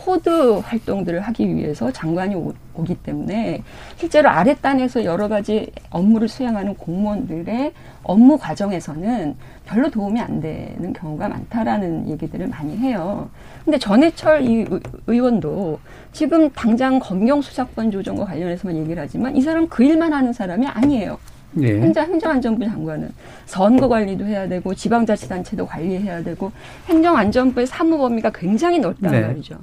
[0.07, 3.63] 코드 활동들을 하기 위해서 장관이 오, 오기 때문에
[3.95, 7.71] 실제로 아랫단에서 여러 가지 업무를 수행하는 공무원들의
[8.03, 9.35] 업무 과정에서는
[9.65, 13.29] 별로 도움이 안 되는 경우가 많다라는 얘기들을 많이 해요.
[13.63, 15.79] 근데 전해철 이 의- 의원도
[16.11, 21.17] 지금 당장 검경수사권 조정과 관련해서만 얘기를 하지만 이 사람 그 일만 하는 사람이 아니에요.
[21.61, 21.79] 예.
[21.79, 23.11] 행정, 행정안전부 장관은
[23.45, 26.51] 선거 관리도 해야 되고 지방자치단체도 관리해야 되고
[26.89, 29.21] 행정안전부의 사무 범위가 굉장히 넓단 네.
[29.21, 29.55] 말이죠.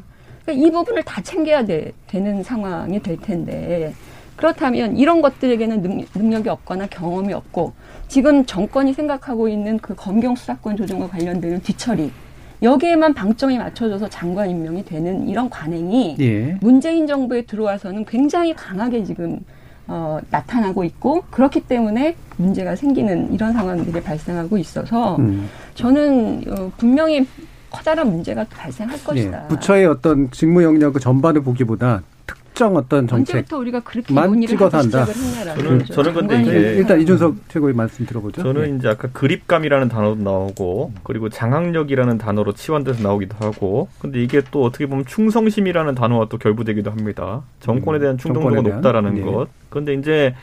[0.44, 3.94] 그러니까 이 부분을 다 챙겨야 돼, 되는 상황이 될 텐데
[4.36, 7.72] 그렇다면 이런 것들에게는 능, 능력이 없거나 경험이 없고
[8.08, 12.10] 지금 정권이 생각하고 있는 그 검경 수사권 조정과 관련되는 뒤처리
[12.62, 16.58] 여기에만 방점이 맞춰져서 장관 임명이 되는 이런 관행이 예.
[16.60, 19.40] 문재인 정부에 들어와서는 굉장히 강하게 지금
[19.86, 25.48] 어, 나타나고 있고 그렇기 때문에 문제가 생기는 이런 상황들이 발생하고 있어서 음.
[25.74, 27.26] 저는 어, 분명히
[27.70, 29.04] 커다란 문제가 발생할 예.
[29.04, 29.46] 것이다.
[29.48, 34.48] 부처의 어떤 직무 영역 그 전반을 보기보다 특정 어떤 정책 언제부터 우리가 그렇게 만 논의를
[34.48, 35.06] 찍어서 한다.
[35.06, 35.86] 저는-.
[35.92, 38.42] 저는 근데 이렇게 일단 이준석 최고의 말씀 들어보죠.
[38.42, 38.76] 저는 예.
[38.76, 44.86] 이제 아까 그립감이라는 단어도 나오고 그리고 장악력이라는 단어로 치환돼서 나오기도 하고 근데 이게 또 어떻게
[44.86, 47.42] 보면 충성심이라는 단어와 또 결부되기도 합니다.
[47.60, 48.76] 정권에 대한 음, 충동도가 대한?
[48.80, 49.22] 높다라는 예.
[49.22, 49.48] 것.
[49.70, 50.34] 그런데 이제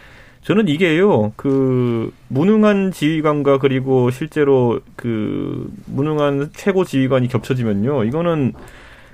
[0.48, 8.54] 저는 이게요 그 무능한 지휘관과 그리고 실제로 그 무능한 최고 지휘관이 겹쳐지면요 이거는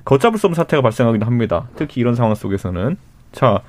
[0.06, 1.70] 걷잡을 수 없는 사태가 발생하기도 합니다.
[1.76, 2.98] 특히 이런 상황 속에서는
[3.32, 3.62] 자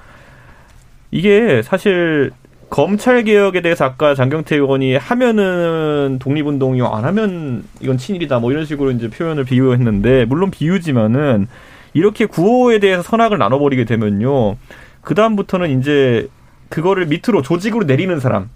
[1.11, 2.33] 이게 사실
[2.68, 8.90] 검찰 개혁에 대해서 아까 장경태 의원이 하면은 독립운동이요 안 하면 이건 친일이다 뭐 이런 식으로
[8.90, 11.46] 이제 표현을 비유했는데 물론 비유지만은
[11.94, 14.57] 이렇게 구호에 대해서 선악을 나눠버리게 되면요
[15.00, 16.29] 그 다음부터는 이제
[16.75, 18.51] 그거를 밑으로 조직으로 내리는 사람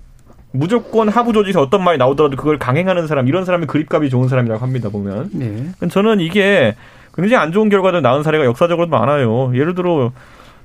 [0.51, 4.89] 무조건 하부 조직에서 어떤 말이 나오더라도 그걸 강행하는 사람 이런 사람이 그립감이 좋은 사람이라고 합니다
[4.89, 5.69] 보면 네.
[5.89, 6.75] 저는 이게
[7.15, 9.53] 굉장히 안 좋은 결과를 낳은 사례가 역사적으로 많아요.
[9.55, 10.11] 예를 들어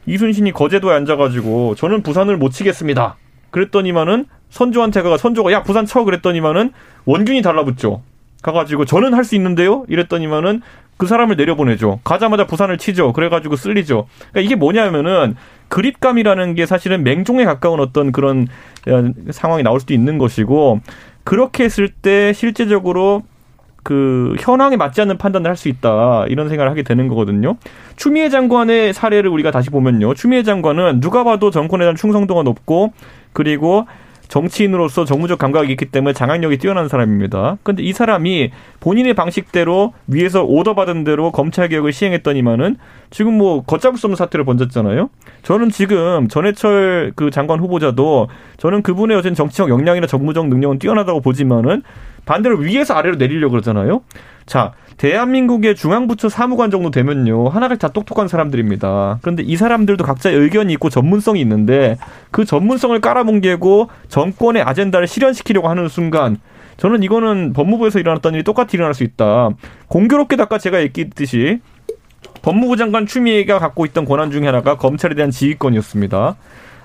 [0.08, 3.18] 이순신이 거제도에 앉아가지고 저는 부산을 못 치겠습니다.
[3.52, 6.72] 그랬더니만은 선조한테 가 선조가 야 부산 쳐 그랬더니만은
[7.06, 8.02] 원균이 달라붙죠.
[8.42, 9.86] 가가지고 저는 할 수 있는데요.
[9.90, 10.62] 이랬더니만은
[10.98, 12.00] 그 사람을 내려보내죠.
[12.04, 13.14] 가자마자 부산을 치죠.
[13.14, 14.08] 그래가지고 쓸리죠.
[14.32, 15.36] 그러니까 이게 뭐냐면은
[15.74, 18.48] 그립감이라는 게 사실은 맹종에 가까운 어떤 그런
[18.88, 20.82] 어, 상황이 나올 수도 있는 것이고
[21.24, 23.24] 그렇게 했을 때 실제적으로
[23.82, 27.58] 그 현황에 맞지 않는 판단을 할 수 있다 이런 생각을 하게 되는 거거든요.
[27.96, 30.14] 추미애 장관의 사례를 우리가 다시 보면요.
[30.14, 32.94] 추미애 장관은 누가 봐도 정권에 대한 충성도가 높고
[33.34, 33.88] 그리고
[34.28, 37.58] 정치인으로서 정무적 감각이 있기 때문에 장악력이 뛰어난 사람입니다.
[37.64, 42.78] 근데 이 사람이 본인의 방식대로 위에서 오더 받은 대로 검찰 개혁을 시행했더니만은
[43.10, 45.10] 지금 뭐 걷잡을 수 없는 사태를 번졌잖아요.
[45.44, 51.84] 저는 지금 전해철 그 장관 후보자도 저는 그분의 어떤 정치적 역량이나 정무적 능력은 뛰어나다고 보지만은
[52.26, 54.02] 반대로 위에서 아래로 내리려고 그러잖아요.
[54.46, 57.50] 자, 대한민국의 중앙부처 사무관 정도 되면요.
[57.50, 59.20] 하나같이 다 똑똑한 사람들입니다.
[59.22, 61.98] 그런데 이 사람들도 각자의 의견이 있고 전문성이 있는데
[62.32, 66.38] 그 전문성을 깔아뭉개고 정권의 아젠다를 실현시키려고 하는 순간
[66.78, 69.50] 저는 이거는 법무부에서 일어났던 일이 똑같이 일어날 수 있다.
[69.88, 71.60] 공교롭게 아까 제가 얘기했듯이
[72.42, 76.36] 법무부 장관 추미애가 갖고 있던 권한 중에 하나가 검찰에 대한 지휘권이었습니다.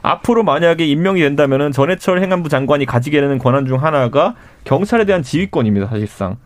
[0.02, 5.88] 앞으로 만약에 임명이 된다면은 전해철 행안부 장관이 가지게 되는 권한 중 하나가 경찰에 대한 지휘권입니다,
[5.88, 6.36] 사실상.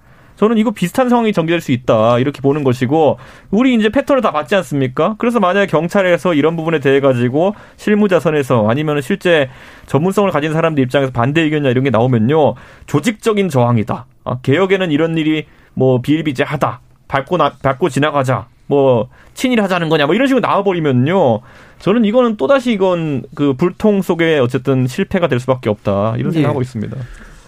[0.42, 3.16] 저는 이거 비슷한 상황이 전개될 수 있다 이렇게 보는 것이고
[3.52, 5.14] 우리 이제 패턴을 다 봤지 않습니까?
[5.18, 9.50] 그래서 만약에 경찰에서 이런 부분에 대해 가지고 실무자선에서 아니면 실제
[9.86, 14.06] 전문성을 가진 사람들 입장에서 반대 의견이나 이런 게 나오면요 조직적인 저항이다.
[14.24, 16.80] 아, 개혁에는 이런 일이 뭐 비일비재하다.
[17.06, 18.46] 밟고 나, 밟고 지나가자.
[18.66, 21.40] 뭐 친일하자는 거냐 뭐 이런 식으로 나와버리면요
[21.78, 26.34] 저는 이거는 또다시 이건 그 불통 속에 어쨌든 실패가 될 수밖에 없다 이런 예.
[26.34, 26.96] 생각하고 있습니다.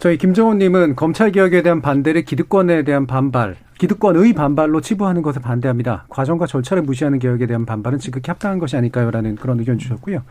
[0.05, 6.05] 저희 김정호님은 검찰 개혁에 대한 반대를 기득권에 대한 반발, 기득권의 반발로 치부하는 것을 반대합니다.
[6.11, 10.23] 과정과 절차를 무시하는 개혁에 대한 반발은 지극히 합당한 것이 아닐까요라는 그런 의견 주셨고요.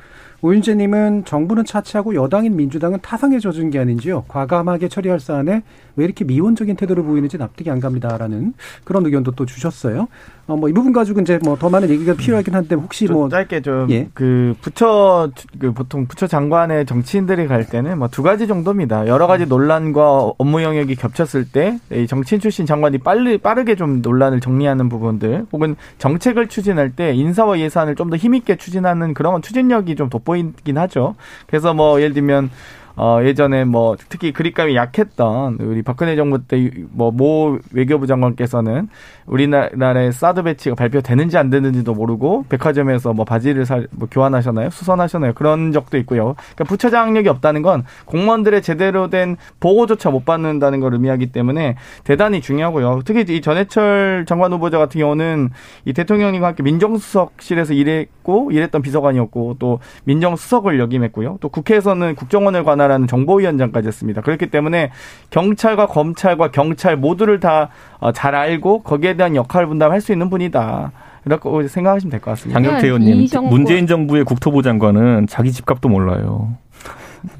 [0.43, 4.25] 오윤재님은 정부는 차치하고 여당인 민주당은 타성에 젖은 게 아닌지요.
[4.27, 5.63] 과감하게 처리할 사안에
[5.95, 8.53] 왜 이렇게 미온적인 태도를 보이는지 납득이 안 갑니다라는
[8.83, 10.07] 그런 의견도 또 주셨어요.
[10.45, 13.61] 어, 뭐 이 부분 가지고 이제 뭐 더 많은 얘기가 필요하긴 한데 혹시 좀뭐 짧게
[13.61, 14.09] 좀 예.
[14.13, 19.07] 그 부처 그 보통 부처 장관의 정치인들이 갈 때는 뭐 두 가지 정도입니다.
[19.07, 24.89] 여러 가지 논란과 업무 영역이 겹쳤을 때이 정치인 출신 장관이 빨리 빠르게 좀 논란을 정리하는
[24.89, 30.32] 부분들 혹은 정책을 추진할 때 인사와 예산을 좀 더 힘있게 추진하는 그런 추진력이 좀 돋보
[30.35, 31.15] 이긴 하죠.
[31.47, 32.49] 그래서 뭐 예를 들면
[32.95, 38.89] 어, 예전에 뭐 특히 그립감이 약했던 우리 박근혜 정부 때 뭐 모 외교부 장관께서는
[39.25, 44.69] 우리나라의 사드 배치가 발표되는지 안 되는지도 모르고 백화점에서 뭐 바지를 살, 뭐 교환하셨나요?
[44.69, 45.33] 수선하셨나요?
[45.33, 46.35] 그런 적도 있고요.
[46.55, 53.01] 그러니까 부처장력이 없다는 건 공무원들의 제대로 된 보고조차 못 받는다는 걸 의미하기 때문에 대단히 중요하고요.
[53.05, 55.49] 특히 이 전해철 장관 후보자 같은 경우는
[55.85, 61.37] 이 대통령님과 함께 민정수석실에서 일했고 일했던 비서관이었고 또 민정수석을 역임했고요.
[61.39, 64.21] 또 국회에서는 국정원을 관 할하는 정보위원장까지 했습니다.
[64.21, 64.91] 그렇기 때문에
[65.31, 67.69] 경찰과 검찰과 경찰 모두를 다
[68.13, 70.91] 잘 알고 거기에 대한 역할 분담할 수 있는 분이다.
[71.25, 72.57] 이렇게 생각하시면 될 것 같습니다.
[72.59, 76.53] 장경태 그러니까 의원님, 이 정부- 문재인 정부의 국토부 장관은 자기 집값도 몰라요.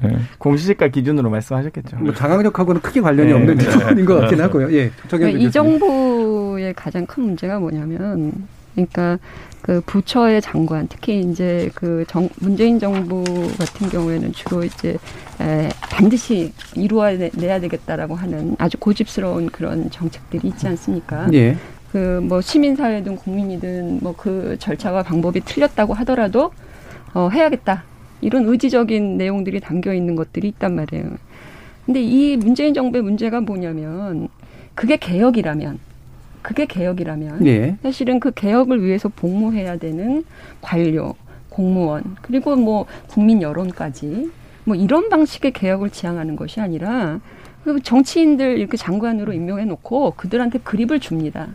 [0.00, 0.16] 네.
[0.38, 1.98] 공시지가 기준으로 말씀하셨겠죠.
[1.98, 3.34] 뭐 장악력하고는 크게 관련이 네.
[3.38, 4.72] 없는 질문인 것 같긴 하고요.
[4.72, 5.50] 예, 그러니까 이.
[5.50, 8.32] 정부의 가장 큰 문제가 뭐냐면
[8.74, 9.18] 그러니까
[9.62, 13.24] 그 부처의 장관, 특히 이제 그 정, 문재인 정부
[13.56, 14.98] 같은 경우에는 주로 이제
[15.40, 21.28] 에, 반드시 이루어내야 되겠다라고 하는 아주 고집스러운 그런 정책들이 있지 않습니까?
[21.32, 21.56] 예.
[21.92, 26.50] 그뭐 시민사회든 국민이든 뭐 그 절차와 방법이 틀렸다고 하더라도
[27.14, 27.84] 어, 해야겠다.
[28.20, 31.04] 이런 의지적인 내용들이 담겨 있는 것들이 있단 말이에요.
[31.86, 34.28] 근데 이 문재인 정부의 문제가 뭐냐면
[34.74, 35.78] 그게 개혁이라면
[36.44, 37.78] 그게 개혁이라면 예.
[37.82, 40.24] 사실은 그 개혁을 위해서 복무해야 되는
[40.60, 41.14] 관료,
[41.48, 44.30] 공무원 그리고 뭐 국민 여론까지
[44.64, 47.20] 뭐 이런 방식의 개혁을 지향하는 것이 아니라
[47.64, 51.48] 그 정치인들 이렇게 장관으로 임명해 놓고 그들한테 그립을 줍니다.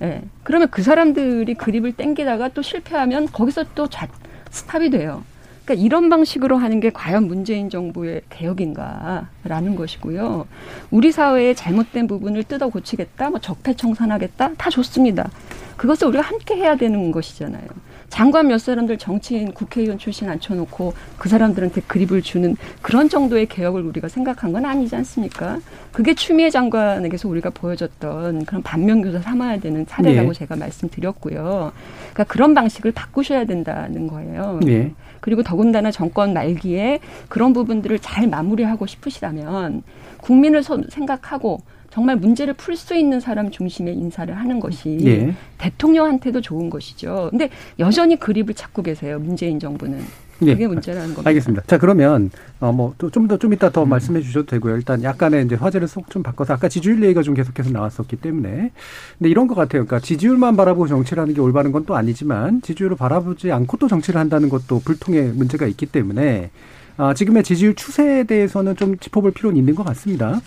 [0.00, 0.22] 예.
[0.42, 4.08] 그러면 그 사람들이 그립을 땡기다가 또 실패하면 거기서 또 자,
[4.50, 5.22] 스탑이 돼요.
[5.64, 10.46] 그러니까 이런 방식으로 하는 게 과연 문재인 정부의 개혁인가라는 것이고요.
[10.90, 15.30] 우리 사회의 잘못된 부분을 뜯어 고치겠다, 뭐 적폐 청산하겠다, 다 좋습니다.
[15.76, 17.66] 그것을 우리가 함께 해야 되는 것이잖아요.
[18.08, 24.08] 장관 몇 사람들 정치인 국회의원 출신 앉혀놓고 그 사람들한테 그립을 주는 그런 정도의 개혁을 우리가
[24.08, 25.58] 생각한 건 아니지 않습니까?
[25.92, 30.32] 그게 추미애 장관에게서 우리가 보여줬던 그런 반면교사 삼아야 되는 사례라고 예.
[30.34, 31.72] 제가 말씀드렸고요.
[32.12, 34.60] 그러니까 그런 방식을 바꾸셔야 된다는 거예요.
[34.66, 34.92] 예.
[35.20, 39.82] 그리고 더군다나 정권 말기에 그런 부분들을 잘 마무리하고 싶으시다면
[40.20, 41.60] 국민을 선- 생각하고
[41.94, 45.32] 정말 문제를 풀 수 있는 사람 중심의 인사를 하는 것이 예.
[45.58, 47.28] 대통령한테도 좋은 것이죠.
[47.30, 49.20] 근데 여전히 그립을 찾고 계세요.
[49.20, 50.00] 문재인 정부는.
[50.42, 50.54] 예.
[50.54, 51.28] 그게 문제라는 겁니다.
[51.28, 51.62] 알겠습니다.
[51.68, 54.74] 자 그러면 어뭐좀 더좀 이따 더 말씀해 주셔도 되고요.
[54.74, 58.72] 일단 약간의 이제 화제를 쏙좀 바꿔서 아까 지지율 얘기가 좀 계속해서 나왔었기 때문에
[59.18, 59.86] 근데 이런 것 같아요.
[59.86, 64.18] 그러니까 지지율만 바라보고 정치를 하는 게 올바른 건 또 아니지만 지지율을 바라보지 않고 또 정치를
[64.18, 66.50] 한다는 것도 불통의 문제가 있기 때문에
[66.96, 70.40] 아, 지금의 지지율 추세에 대해서는 좀 짚어볼 필요는 있는 것 같습니다.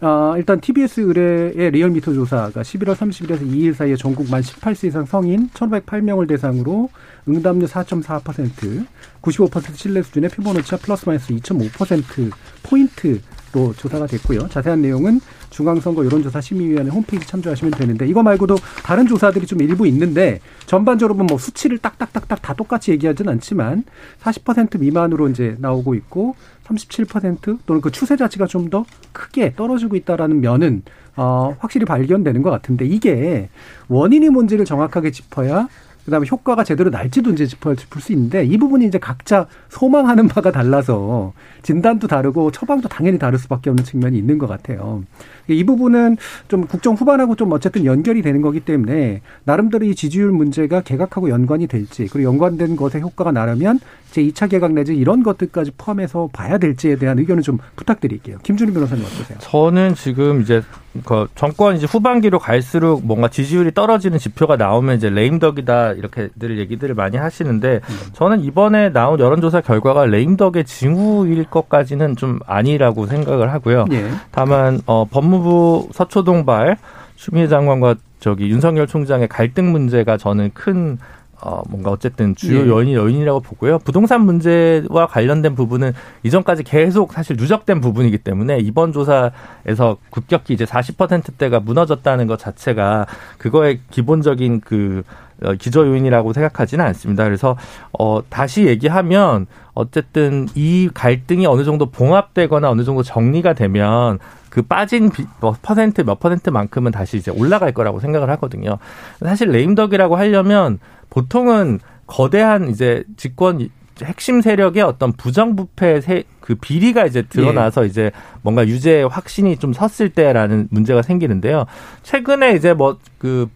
[0.00, 5.48] 아, 일단 TBS 의뢰의 리얼미터 조사가 11월 30일에서 2일 사이에 전국 만 18세 이상 성인
[5.50, 6.90] 1,508명을 대상으로
[7.28, 8.86] 응답률 4.4%,
[9.22, 12.30] 95% 신뢰 수준의 표본 오차 플러스 마이너스 2.5%
[12.64, 14.48] 포인트로 조사가 됐고요.
[14.48, 15.20] 자세한 내용은
[15.54, 21.28] 중앙선거 여론조사 심의위원회 홈페이지 참조하시면 되는데 이거 말고도 다른 조사들이 좀 일부 있는데 전반적으로 보면
[21.28, 23.84] 뭐 수치를 딱딱딱딱 다 똑같이 얘기하진 않지만
[24.20, 30.40] 40% 미만으로 이제 나오고 있고 37% 또는 그 추세 자체가 좀 더 크게 떨어지고 있다라는
[30.40, 30.82] 면은
[31.16, 33.50] 어 확실히 발견되는 것 같은데 이게
[33.88, 35.68] 원인이 뭔지를 정확하게 짚어야
[36.04, 41.32] 그다음에 효과가 제대로 날지도 이제 짚을 수 있는데 이 부분이 이제 각자 소망하는 바가 달라서
[41.62, 45.02] 진단도 다르고 처방도 당연히 다를 수밖에 없는 측면이 있는 것 같아요.
[45.48, 46.16] 이 부분은
[46.48, 51.66] 좀 국정 후반하고 좀 어쨌든 연결이 되는 거기 때문에 나름대로 이 지지율 문제가 개각하고 연관이
[51.66, 53.78] 될지 그리고 연관된 것의 효과가 나려면
[54.14, 58.38] 제 2차 개각 내지 이런 것들까지 포함해서 봐야 될지에 대한 의견을 좀 부탁드릴게요.
[58.44, 59.38] 김준희 변호사님 어떠세요?
[59.40, 60.62] 저는 지금 이제
[61.04, 67.16] 그 정권 이제 후반기로 갈수록 뭔가 지지율이 떨어지는 지표가 나오면 이제 레임덕이다 이렇게들 얘기들을 많이
[67.16, 67.80] 하시는데
[68.12, 73.86] 저는 이번에 나온 여론조사 결과가 레임덕의 징후일 것까지는 좀 아니라고 생각을 하고요.
[73.90, 74.10] 예.
[74.30, 76.76] 다만 어, 법무부 서초동발
[77.16, 80.98] 추미애 장관과 저기 윤석열 총장의 갈등 문제가 저는 큰
[81.44, 82.66] 어, 뭔가 어쨌든 주요 예.
[82.66, 83.78] 요인이 요인이라고 보고요.
[83.80, 91.60] 부동산 문제와 관련된 부분은 이전까지 계속 사실 누적된 부분이기 때문에 이번 조사에서 급격히 이제 40%대가
[91.60, 93.04] 무너졌다는 것 자체가
[93.36, 95.02] 그거의 기본적인 그
[95.42, 97.24] 어, 기저 요인이라고 생각하지는 않습니다.
[97.24, 97.58] 그래서
[97.98, 105.10] 어 다시 얘기하면 어쨌든 이 갈등이 어느 정도 봉합되거나 어느 정도 정리가 되면 그 빠진
[105.10, 108.78] 비, 뭐 퍼센트 몇 퍼센트만큼은 다시 이제 올라갈 거라고 생각을 하거든요.
[109.20, 110.78] 사실 레임덕이라고 하려면
[111.10, 113.68] 보통은 거대한 이제 집권
[114.02, 118.10] 핵심 세력의 어떤 부정부패 세, 그 비리가 이제 드러나서 이제
[118.42, 121.66] 뭔가 유죄 확신이 좀 섰을 때라는 문제가 생기는데요.
[122.02, 123.48] 최근에 이제 뭐그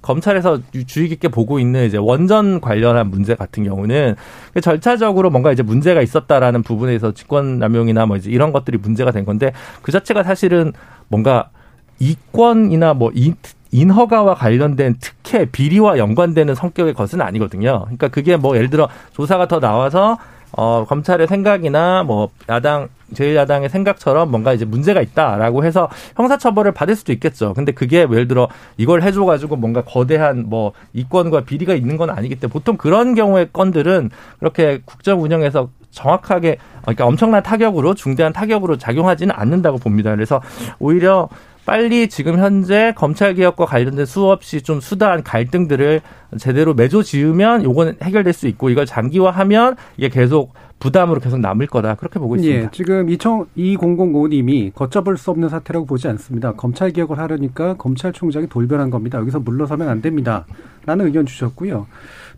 [0.00, 4.14] 검찰에서 주의 깊게 보고 있는 이제 원전 관련한 문제 같은 경우는
[4.62, 9.92] 절차적으로 뭔가 이제 문제가 있었다라는 부분에서 직권남용이나 뭐 이제 이런 것들이 문제가 된 건데 그
[9.92, 10.72] 자체가 사실은
[11.08, 11.50] 뭔가
[11.98, 13.34] 이권이나 뭐 인,
[13.72, 17.82] 인허가와 관련된 특혜 비리와 연관되는 성격의 것은 아니거든요.
[17.82, 20.18] 그러니까 그게 뭐 예를 들어 조사가 더 나와서
[20.52, 27.12] 어 검찰의 생각이나 뭐 야당 제1야당의 생각처럼 뭔가 이제 문제가 있다라고 해서 형사처벌을 받을 수도
[27.12, 27.54] 있겠죠.
[27.54, 32.52] 근데 그게 예를 들어 이걸 해줘가지고 뭔가 거대한 뭐 이권과 비리가 있는 건 아니기 때문에
[32.52, 39.78] 보통 그런 경우의 건들은 그렇게 국정 운영에서 정확하게 그러니까 엄청난 타격으로 중대한 타격으로 작용하지는 않는다고
[39.78, 40.14] 봅니다.
[40.14, 40.40] 그래서
[40.78, 41.28] 오히려
[41.66, 46.00] 빨리 지금 현재 검찰 개혁과 관련된 수없이 좀 수다한 갈등들을
[46.38, 51.94] 제대로 매조 지으면 요거는 해결될 수 있고 이걸 장기화하면 이게 계속 부담으로 계속 남을 거다
[51.94, 52.62] 그렇게 보고 있습니다.
[52.62, 56.52] 예, 지금 2005님이 걷잡을 수 없는 사태라고 보지 않습니다.
[56.52, 59.18] 검찰 개혁을 하려니까 검찰총장이 돌변한 겁니다.
[59.18, 60.46] 여기서 물러서면 안 됩니다.
[60.86, 61.86] 라는 의견 주셨고요.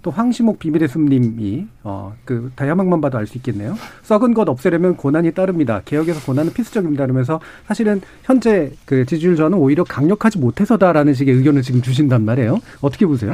[0.02, 3.76] 또 황시목 비밀의 숨님이 어 그 다야막만 봐도 알 수 있겠네요.
[4.02, 5.80] 썩은 것 없애려면 고난이 따릅니다.
[5.84, 7.04] 개혁에서 고난은 필수적입니다.
[7.04, 12.58] 그러면서 사실은 현재 그 지지율 저는 오히려 강력하지 못해서다라는 식의 의견을 지금 주신단 말이에요.
[12.80, 13.32] 어떻게 보세요?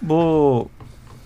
[0.00, 0.68] 뭐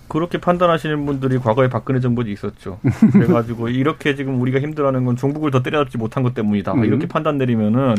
[0.09, 2.81] 그렇게 판단하시는 분들이 과거에 박근혜 정부도 있었죠.
[3.13, 6.73] 그래가지고 이렇게 지금 우리가 힘들어하는 건 종북을 더 때려잡지 못한 것 때문이다.
[6.75, 6.85] 음.
[6.85, 7.95] 이렇게 판단 내리면은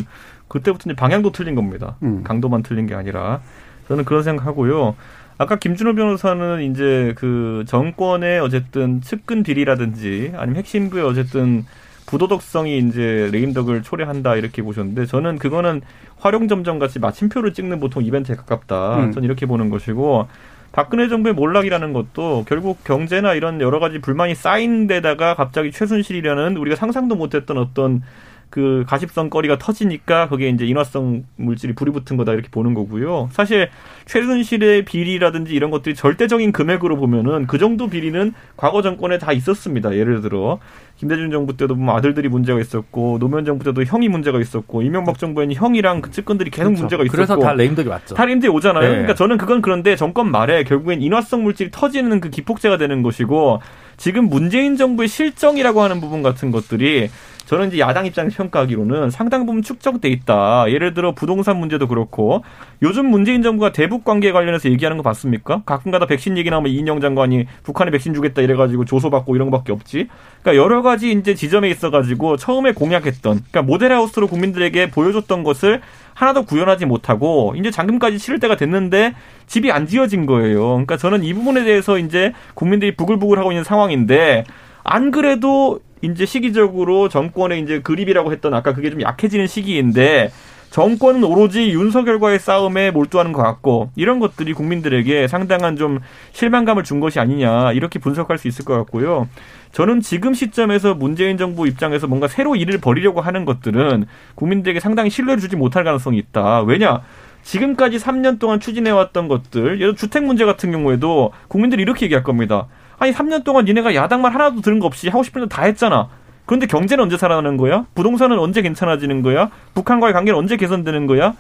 [0.48, 1.98] 그때부터 이제 방향도 틀린 겁니다.
[2.04, 2.24] 음.
[2.24, 3.42] 강도만 틀린 게 아니라
[3.88, 4.96] 저는 그런 생각하고요.
[5.40, 11.66] 아까 김준호 변호사는 이제 그 정권의 어쨌든 측근 비리라든지 아니면 핵심 부의 어쨌든
[12.08, 15.82] 부도덕성이 이제 레임덕을 초래한다 이렇게 보셨는데 저는 그거는
[16.18, 18.98] 활용점정 같이 마침표를 찍는 보통 이벤트에 가깝다.
[18.98, 19.12] 음.
[19.14, 20.28] 저는 이렇게 보는 것이고
[20.74, 26.76] 박근혜 정부의 몰락이라는 것도 결국 경제나 이런 여러 가지 불만이 쌓인 데다가 갑자기 최순실이라는 우리가
[26.76, 28.04] 상상도 못했던 어떤
[28.50, 33.30] 그 가십성 거리가 터지니까 거기에 이제 인화성 물질이 불이 붙은 거다 이렇게 보는 거고요.
[33.32, 33.70] 사실
[34.06, 39.96] 최순실의 비리라든지 이런 것들이 절대적인 금액으로 보면은 그 정도 비리는 과거 정권에 다 있었습니다.
[39.96, 40.60] 예를 들어
[40.96, 45.56] 김대중 정부 때도 보면 아들들이 문제가 있었고 노무현 정부 때도 형이 문제가 있었고 이명박 정부에는
[45.56, 46.82] 형이랑 그 측근들이 계속 그렇죠.
[46.82, 48.16] 문제가 있었고 그래서 다 레임덕이 왔죠.
[48.16, 48.84] 탈임들이 오잖아요.
[48.84, 48.90] 네.
[48.90, 53.62] 그러니까 저는 그건 그런데 정권 말에 결국엔 인화성 물질이 터지는 그 기폭제가 되는 것이고
[54.00, 57.10] 지금 문재인 정부의 실정이라고 하는 부분 같은 것들이
[57.46, 60.66] 저는 이제 야당 입장에서 평가하기로는 상당 부분 축적돼 있다.
[60.70, 62.44] 예를 들어 부동산 문제도 그렇고
[62.84, 65.64] 요즘 문재인 정부가 대북 관계 관련해서 얘기하는 거 봤습니까?
[65.66, 70.10] 가끔가다 백신 얘기 나오면 이인영 장관이 북한에 백신 주겠다 이래가지고 조소받고 이런 거밖에 없지.
[70.44, 75.82] 그러니까 여러 가지 이제 지점에 있어가지고 처음에 공약했던 그러니까 모델하우스로 국민들에게 보여줬던 것을
[76.20, 79.16] 하나도 구현하지 못하고 이제 잔금까지 치를 때가 됐는데
[79.48, 80.68] 집이 안 지어진 거예요.
[80.72, 84.44] 그러니까 저는 이 부분에 대해서 이제 국민들이 부글부글하고 있는 상황인데
[84.84, 90.32] 안 그래도 이제 시기적으로 정권의 이제 그립이라고 했던 아까 그게 좀 약해지는 시기인데
[90.70, 96.00] 정권은 오로지 윤석열과의 싸움에 몰두하는 것 같고 이런 것들이 국민들에게 상당한 좀
[96.34, 99.28] 실망감을 준 것이 아니냐 이렇게 분석할 수 있을 것 같고요.
[99.72, 104.06] 저는 지금 시점에서 문재인 정부 입장에서 뭔가 새로 일을 벌이려고 하는 것들은
[104.36, 106.62] 국민들에게 상당히 신뢰를 주지 못할 가능성이 있다.
[106.62, 107.02] 왜냐?
[107.42, 112.68] 지금까지 3년 동안 추진해왔던 것들, 예를 주택 문제 같은 경우에도 국민들이 이렇게 얘기할 겁니다.
[113.00, 116.10] 아니 3년 동안 니네가 야당 말 하나도 들은 거 없이 하고 싶은 거다 했잖아.
[116.50, 117.86] 그런데 경제는 언제 살아나는 거야?
[117.94, 119.52] 부동산은 언제 괜찮아지는 거야?
[119.76, 121.36] 북한과의 관계는 언제 개선되는 거야?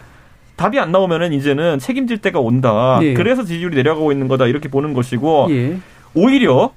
[0.55, 2.99] 답이 안 나오면은 이제는 책임질 때가 온다.
[3.01, 3.15] 예.
[3.15, 4.45] 그래서 지지율이 내려가고 있는 거다.
[4.45, 5.79] 이렇게 보는 것이고 예.
[6.13, 6.73] 오히려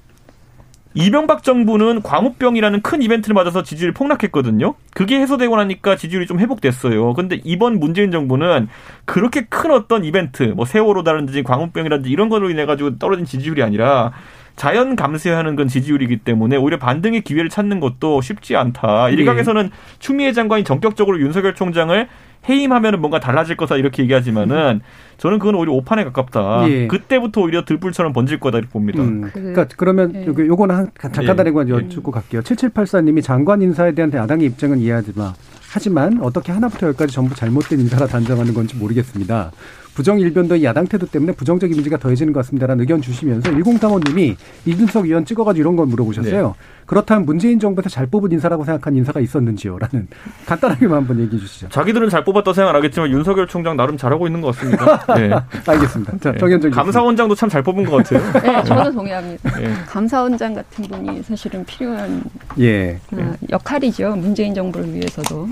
[0.95, 4.73] 이명박 정부는 광우병이라는 큰 이벤트를 맞아서 지지율이 폭락했거든요.
[4.95, 7.13] 그게 해소되고 나니까 지지율이 좀 회복됐어요.
[7.13, 8.67] 근데 이번 문재인 정부는
[9.05, 14.11] 그렇게 큰 어떤 이벤트, 뭐 세월호다든지 광우병이라든지 이런 걸로 인해 가지고 떨어진 지지율이 아니라
[14.55, 19.07] 자연 감쇄하는 건 지지율이기 때문에 오히려 반등의 기회를 찾는 것도 쉽지 않다.
[19.07, 19.13] 네.
[19.13, 22.07] 일각에서는 추미애 장관이 전격적으로 윤석열 총장을
[22.47, 24.81] 해임하면 뭔가 달라질 거다 이렇게 얘기하지만은
[25.17, 26.69] 저는 그건 오히려 오판에 가깝다.
[26.69, 26.87] 예.
[26.87, 29.01] 그때부터 오히려 들불처럼 번질 거다 이렇게 봅니다.
[29.01, 30.25] 음, 그- 그러니까 그러면 예.
[30.25, 31.35] 요거- 요거는 한, 잠깐 예.
[31.35, 32.41] 다른 건 여쭙고 갈게요.
[32.41, 35.31] 7784님이 장관 인사에 대한 야당의 입장은 이해하지만
[35.71, 39.51] 하지만 어떻게 하나부터 열까지 전부 잘못된 인사라 단정하는 건지 모르겠습니다.
[39.95, 44.35] 부정 일변도의 야당 태도 때문에 부정적 이미지가 더해지는 것 같습니다라는 의견 주시면서 1035님이
[44.65, 46.47] 이준석 의원 찍어가지고 이런 걸 물어보셨어요.
[46.47, 46.53] 네.
[46.85, 49.77] 그렇다면 문재인 정부에서 잘 뽑은 인사라고 생각한 인사가 있었는지요?
[49.79, 50.07] 라는
[50.47, 51.69] 간단하게만 한번 얘기해 주시죠.
[51.69, 55.05] 자기들은 잘 뽑았다 생각 안 하겠지만 윤석열 총장 나름 잘하고 있는 것 같습니다.
[55.15, 55.29] 네.
[55.65, 56.11] 알겠습니다.
[56.19, 56.37] 자, 네.
[56.39, 56.71] 정현정 교수님.
[56.71, 58.19] 감사원장도 참 잘 뽑은 것 같아요.
[58.41, 59.61] 네, 저는 동의합니다.
[59.61, 59.71] 예.
[59.87, 62.23] 감사원장 같은 분이 사실은 필요한
[62.59, 62.99] 예.
[63.11, 64.15] 어, 역할이죠.
[64.15, 65.47] 문재인 정부를 위해서도.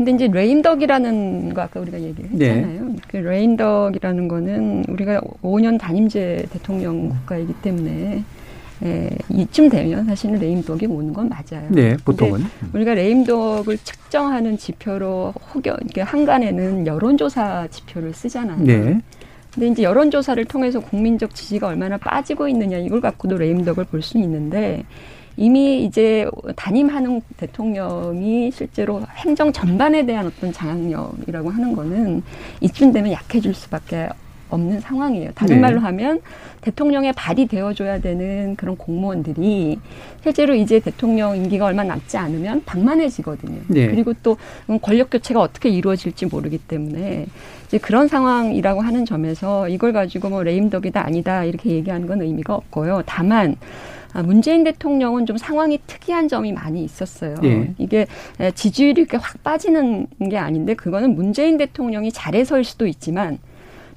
[0.00, 2.54] 근데 이제 레임덕이라는 거 아까 우리가 얘기를 네.
[2.54, 2.94] 했잖아요.
[3.06, 8.24] 그 레임덕이라는 거는 우리가 5년 단임제 대통령 국가이기 때문에
[8.82, 11.68] 에, 이쯤 되면 사실은 레임덕이 오는 건 맞아요.
[11.68, 12.40] 네, 보통은.
[12.72, 18.64] 우리가 레임덕을 측정하는 지표로 혹여 이렇게 한간에는 여론조사 지표를 쓰잖아요.
[18.64, 19.02] 네.
[19.52, 24.82] 근데 이제 여론조사를 통해서 국민적 지지가 얼마나 빠지고 있느냐 이걸 갖고도 레임덕을 볼 수는 있는데
[25.40, 32.22] 이미 이제 단임하는 대통령이 실제로 행정 전반에 대한 어떤 장악력이라고 하는 거는
[32.60, 34.10] 이쯤 되면 약해질 수밖에
[34.50, 35.30] 없는 상황이에요.
[35.34, 35.62] 다른 네.
[35.62, 36.20] 말로 하면
[36.60, 39.78] 대통령의 발이 되어줘야 되는 그런 공무원들이
[40.22, 43.60] 실제로 이제 대통령 임기가 얼마 남지 않으면 방만해지거든요.
[43.68, 43.86] 네.
[43.86, 44.36] 그리고 또
[44.82, 47.26] 권력 교체가 어떻게 이루어질지 모르기 때문에
[47.66, 53.04] 이제 그런 상황이라고 하는 점에서 이걸 가지고 뭐 레임덕이다 아니다 이렇게 얘기하는 건 의미가 없고요.
[53.06, 57.36] 다만 아, 문재인 대통령은 좀 상황이 특이한 점이 많이 있었어요.
[57.44, 57.72] 예.
[57.78, 58.06] 이게
[58.38, 63.38] 에, 지지율이 이렇게 확 빠지는 게 아닌데 그거는 문재인 대통령이 잘해서일 수도 있지만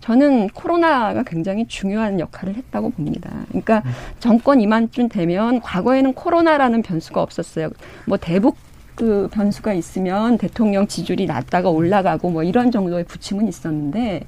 [0.02, 3.32] 저는 코로나가 굉장히 중요한 역할을 했다고 봅니다.
[3.48, 3.84] 그러니까
[4.20, 7.70] 정권 이만쯤 되면 과거에는 코로나라는 변수가 없었어요.
[8.06, 8.58] 뭐 대북
[8.96, 14.22] 그 변수가 있으면 대통령 지지율이 낮다가 올라가고 뭐 이런 정도의 부침은 있었는데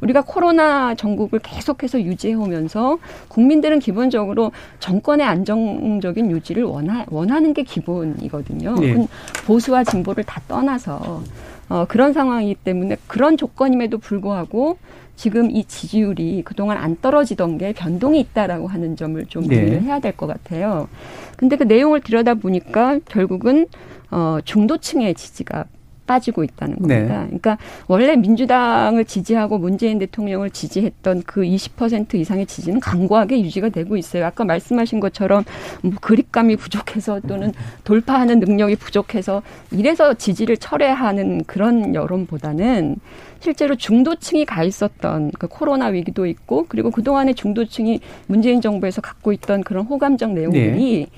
[0.00, 2.98] 우리가 코로나 전국을 계속해서 유지해 오면서
[3.28, 8.74] 국민들은 기본적으로 정권의 안정적인 유지를 원하, 원하는 게 기본이거든요.
[8.82, 9.06] 예.
[9.46, 11.22] 보수와 진보를 다 떠나서
[11.68, 14.78] 어, 그런 상황이기 때문에 그런 조건임에도 불구하고
[15.16, 19.56] 지금 이 지지율이 그동안 안 떨어지던 게 변동이 있다라고 하는 점을 좀 네.
[19.56, 20.88] 이해를 해야 될 것 같아요.
[21.36, 23.66] 근데 그 내용을 들여다 보니까 결국은
[24.12, 25.64] 어, 중도층의 지지가
[26.06, 27.20] 빠지고 있다는 겁니다.
[27.20, 27.26] 네.
[27.26, 34.26] 그러니까 원래 민주당을 지지하고 문재인 대통령을 지지했던 그 20% 이상의 지지는 강고하게 유지가 되고 있어요.
[34.26, 35.44] 아까 말씀하신 것처럼
[35.82, 37.52] 뭐 그립감이 부족해서 또는
[37.84, 42.96] 돌파하는 능력이 부족해서 이래서 지지를 철회하는 그런 여론보다는
[43.40, 49.62] 실제로 중도층이 가 있었던 그 코로나 위기도 있고 그리고 그동안에 중도층이 문재인 정부에서 갖고 있던
[49.64, 51.08] 그런 호감적 내용들이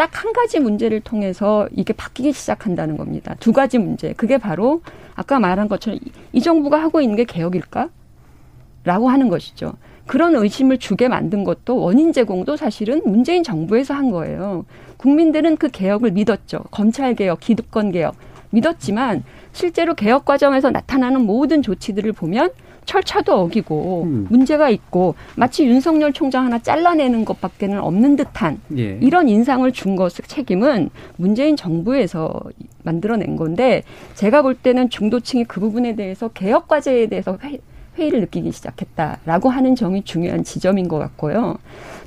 [0.00, 3.36] 딱 한 가지 문제를 통해서 이게 바뀌기 시작한다는 겁니다.
[3.38, 4.14] 두 가지 문제.
[4.14, 4.80] 그게 바로
[5.14, 7.90] 아까 말한 것처럼 이- 이 정부가 하고 있는 게 개혁일까?
[8.84, 9.74] 라고 하는 것이죠.
[10.06, 14.64] 그런 의심을 주게 만든 것도 원인 제공도 사실은 문재인 정부에서 한 거예요.
[14.96, 16.60] 국민들은 그 개혁을 믿었죠.
[16.70, 18.14] 검찰 개혁, 기득권 개혁
[18.48, 19.22] 믿었지만
[19.52, 22.50] 실제로 개혁 과정에서 나타나는 모든 조치들을 보면
[22.84, 24.26] 철차도 어기고 음.
[24.30, 28.98] 문제가 있고 마치 윤석열 총장 하나 잘라내는 것밖에는 없는 듯한 예.
[29.00, 32.40] 이런 인상을 준 것의 책임은 문재인 정부에서
[32.82, 33.82] 만들어낸 건데
[34.14, 37.58] 제가 볼 때는 중도층이 그 부분에 대해서 개혁 과제에 대해서 회,
[37.98, 41.58] 회의를 느끼기 시작했다라고 하는 점이 중요한 지점인 것 같고요.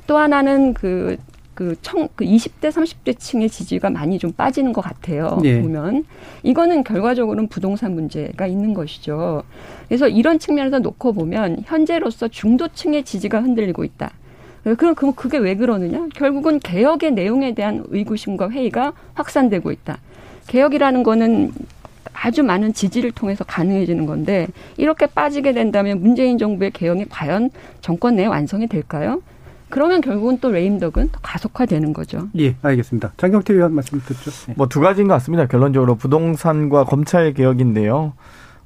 [0.06, 1.16] 또 하나는 그,
[1.54, 5.40] 그 청, 그 20대, 30대 층의 지지가 많이 좀 빠지는 것 같아요.
[5.44, 5.60] 예.
[5.60, 6.04] 보면.
[6.42, 9.42] 이거는 결과적으로는 부동산 문제가 있는 것이죠.
[9.88, 14.10] 그래서 이런 측면에서 놓고 보면 현재로서 중도층의 지지가 흔들리고 있다.
[14.78, 16.08] 그럼 그럼 그게 왜 그러느냐?
[16.14, 19.98] 결국은 개혁의 내용에 대한 의구심과 회의가 확산되고 있다.
[20.46, 21.52] 개혁이라는 거는
[22.12, 24.46] 아주 많은 지지를 통해서 가능해지는 건데
[24.76, 27.50] 이렇게 빠지게 된다면 문재인 정부의 개혁이 과연
[27.82, 29.20] 정권 내에 완성이 될까요?
[29.74, 32.28] 그러면 결국은 또 레임덕은 더 가속화되는 거죠.
[32.38, 33.10] 예, 알겠습니다.
[33.16, 34.30] 장경태 의원 말씀 듣죠.
[34.46, 34.54] 네.
[34.56, 35.46] 뭐두 가지인 것 같습니다.
[35.46, 38.12] 결론적으로 부동산과 검찰 개혁인데요.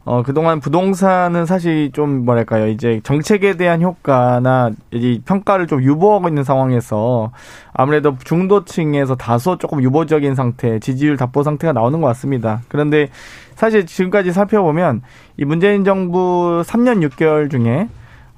[0.05, 2.69] 어, 그동안 부동산은 사실 좀 뭐랄까요.
[2.69, 7.33] 이제 정책에 대한 효과나 이 평가를 좀 유보하고 있는 상황에서
[7.73, 12.61] 아무래도 중도층에서 다소 조금 유보적인 상태, 지지율 답보 상태가 나오는 것 같습니다.
[12.69, 13.09] 그런데
[13.55, 15.01] 사실 지금까지 살펴보면
[15.39, 17.89] 이 문재인 정부 3년 6개월 중에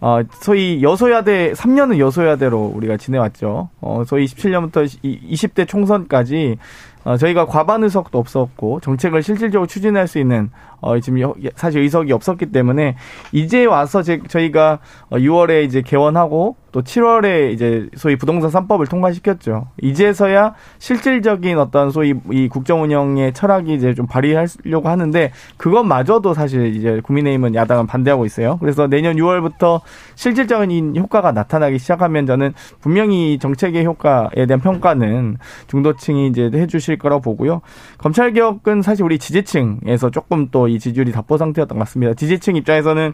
[0.00, 3.68] 어, 소위 여소야대, 3년은 여소야대로 우리가 지내왔죠.
[3.80, 6.56] 어, 소위 17년부터 20대 총선까지
[7.04, 10.50] 어, 저희가 과반 의석도 없었고 정책을 실질적으로 추진할 수 있는
[10.80, 12.96] 어, 지금 여- 사실 의석이 없었기 때문에
[13.32, 14.78] 이제 와서 제, 저희가
[15.10, 19.66] 어, 6월에 이제 개원하고 또 7월에 이제 소위 부동산 3법을 통과시켰죠.
[19.82, 27.00] 이제서야 실질적인 어떤 소위 이 국정 운영의 철학이 이제 좀 발휘하려고 하는데 그것마저도 사실 이제
[27.02, 28.56] 국민의힘은 야당은 반대하고 있어요.
[28.60, 29.80] 그래서 내년 6월부터
[30.14, 37.20] 실질적인 효과가 나타나기 시작하면 저는 분명히 이 정책의 효과에 대한 평가는 중도층이 이제 해주실 거라고
[37.20, 37.62] 보고요.
[37.98, 42.14] 검찰 개혁은 사실 우리 지지층에서 조금 또이 지지율이 답보 상태였던 것 같습니다.
[42.14, 43.12] 지지층 입장에서는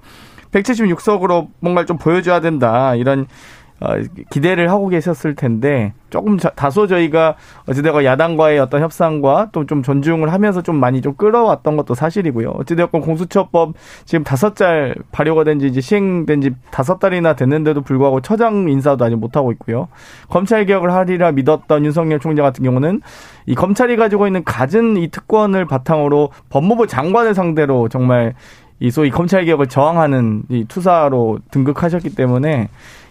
[0.52, 3.26] 176석으로 뭔가를 좀 보여줘야 된다 이런 어,
[4.30, 7.34] 기대를 하고 계셨을 텐데 조금 자- 다소 저희가
[7.68, 12.50] 어찌되건 야당과의 어떤 협상과 또 좀 존중을 하면서 좀 많이 좀 끌어왔던 것도 사실이고요.
[12.60, 13.74] 어찌되건 공수처법
[14.04, 19.04] 지금 다섯 달 발효가 된 지 이제 시행된 지 다섯 달이나 됐는데도 불구하고 처장 인사도
[19.04, 19.88] 아직 못하고 있고요.
[20.28, 23.00] 검찰 개혁을 하리라 믿었던 윤석열 총장 같은 경우는
[23.46, 28.34] 이 검찰이 가지고 있는 갖은 이 특권을 바탕으로 법무부 장관을 상대로 정말
[28.78, 32.68] 이 소위 검찰 개혁을 저항하는 이 투사로 등극하셨기 때문에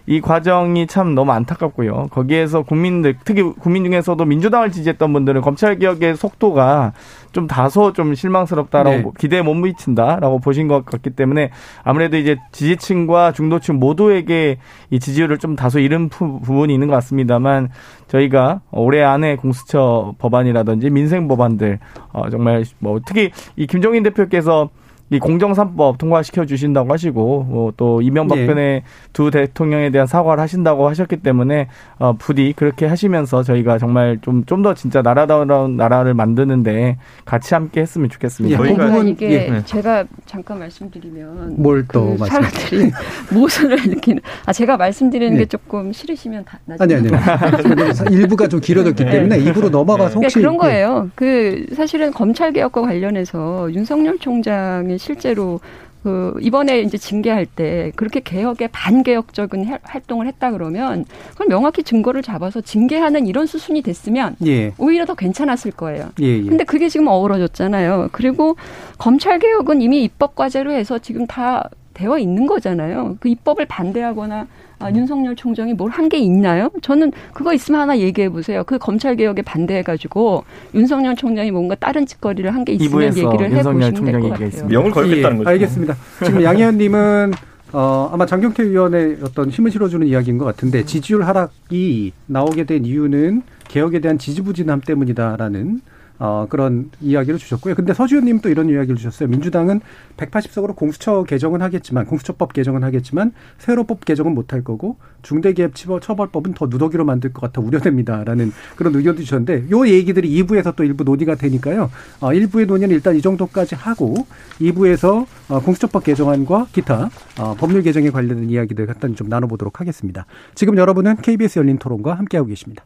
[0.07, 2.07] 이 과정이 참 너무 안타깝고요.
[2.11, 6.93] 거기에서 국민들 특히 국민 중에서도 민주당을 지지했던 분들은 검찰 개혁의 속도가
[7.31, 9.03] 좀 다소 좀 실망스럽다라고 네.
[9.17, 11.49] 기대에 못 미친다라고 보신 것 같기 때문에
[11.83, 14.57] 아무래도 이제 지지층과 중도층 모두에게
[14.91, 17.69] 이 지지율을 좀 다소 잃은 부- 부분이 있는 것 같습니다만
[18.07, 21.79] 저희가 올해 안에 공수처 법안이라든지 민생 법안들
[22.13, 24.69] 어 정말 뭐 특히 이 김종인 대표께서
[25.11, 28.83] 이 공정삼법 통과시켜 주신다고 하시고 뭐 또 이명박근혜
[29.13, 31.67] 두 대통령에 대한 사과를 하신다고 하셨기 때문에
[31.99, 37.81] 어 부디 그렇게 하시면서 저희가 정말 좀 좀 더 진짜 나라다운 나라를 만드는데 같이 함께
[37.81, 38.57] 했으면 좋겠습니다.
[38.57, 39.61] 예, 저희가- 그 부분 이게 예.
[39.65, 42.25] 제가 잠깐 말씀드리면 뭘또 그?
[42.25, 42.91] 사람들이
[43.33, 45.39] 모순을 느끼는 아 제가 말씀드리는 네.
[45.41, 47.15] 게 조금 싫으시면 다 나중에 아니 아니.
[48.15, 50.57] 일부가 좀 길어졌기 때문에 입으로 넘어가서 그러니까 혹시 그런 예.
[50.57, 51.09] 거예요.
[51.15, 55.59] 그 사실은 검찰 개혁과 관련해서 윤석열 총장이 실제로
[56.03, 62.21] 그 이번에 이제 징계할 때 그렇게 개혁에 반개혁적인 해- 활동을 했다 그러면 그걸 명확히 증거를
[62.21, 64.71] 잡아서 징계하는 이런 수순이 됐으면 예.
[64.77, 66.09] 오히려 더 괜찮았을 거예요.
[66.21, 66.43] 예, 예.
[66.43, 68.09] 근데 그게 지금 어우러졌잖아요.
[68.11, 68.55] 그리고
[68.99, 73.17] 검찰 개혁은 이미 입법 과제로 해서 지금 다 되어 있는 거잖아요.
[73.19, 74.45] 그 입법을 반대하거나
[74.77, 76.69] 아, 윤석열 총장이 뭘 한 게 있나요?
[76.81, 78.63] 저는 그거 있으면 하나 얘기해 보세요.
[78.65, 80.43] 그 검찰 개혁에 반대해 가지고
[80.75, 84.67] 윤석열 총장이 뭔가 다른 짓거리를 한 게 있으면 얘기를 윤석열 해보시면 될 것 같아요.
[84.67, 85.49] 명을 걸겠다는 예, 거죠.
[85.49, 85.95] 알겠습니다.
[86.25, 87.31] 지금 양희연님은
[87.71, 93.41] 어, 아마 장경태 의원의 어떤 힘을 실어주는 이야기인 것 같은데 지지율 하락이 나오게 된 이유는
[93.69, 95.81] 개혁에 대한 지지부진함 때문이다라는
[96.17, 97.75] 어, 그런 이야기를 주셨고요.
[97.75, 99.27] 근데 서지훈님 또 이런 이야기를 주셨어요.
[99.29, 99.81] 민주당은
[100.17, 106.67] 180석으로 공수처 개정은 하겠지만 공수처법 개정은 하겠지만 세로법 개정은 못할 거고 중대기업 처벌- 처벌법은 더
[106.67, 111.89] 누더기로 만들 것 같아 우려됩니다라는 그런 의견도 주셨는데 요 얘기들이 2부에서 또 일부 논의가 되니까요.
[112.21, 114.15] 어, 1부의 논의는 일단 이 정도까지 하고
[114.59, 117.09] 2부에서 어, 공수처법 개정안과 기타
[117.39, 120.25] 어, 법률 개정에 관련된 이야기들 간단히 좀 나눠보도록 하겠습니다.
[120.53, 122.85] 지금 여러분은 KBS 열린 토론과 함께하고 계십니다.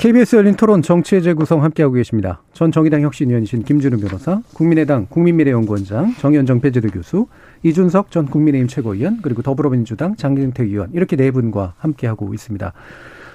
[0.00, 2.40] KBS 열린 토론 정치의 재구성 함께하고 계십니다.
[2.54, 7.26] 전 정의당 혁신위원이신 김준우 변호사, 국민의당 국민미래연구원장, 정현정 배재도 교수,
[7.62, 12.72] 이준석 전 국민의힘 최고위원, 그리고 더불어민주당 장경태 의원 이렇게 네 분과 함께하고 있습니다.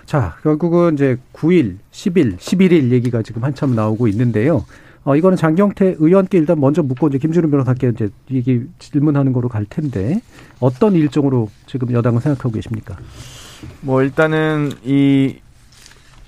[0.08, 4.66] 자, 결국은 이제 9일, 10일, 11일 얘기가 지금 한참 나오고 있는데요.
[5.04, 9.66] 어, 이거는 장경태 의원께 일단 먼저 묻고 이제 김준우 변호사께 이제 얘기 질문하는 거로 갈
[9.66, 10.20] 텐데
[10.60, 12.98] 어떤 일정으로 지금 여당은 생각하고 계십니까?
[13.82, 15.36] 뭐 일단은 이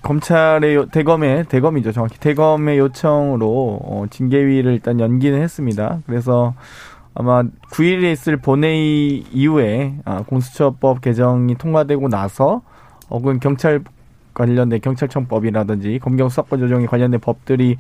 [0.02, 6.00] 검찰의 요- 대검의 대검이죠 정확히 대검의 요청으로 어, 징계위를 일단 연기는 했습니다.
[6.06, 6.54] 그래서
[7.14, 12.62] 아마 9일에 있을 본회의 이후에 아, 공수처법 개정이 통과되고 나서
[13.10, 13.82] 혹은 경찰
[14.36, 17.78] 관련된 경찰청법이라든지 검경 수사권 조정에 관련된 법들이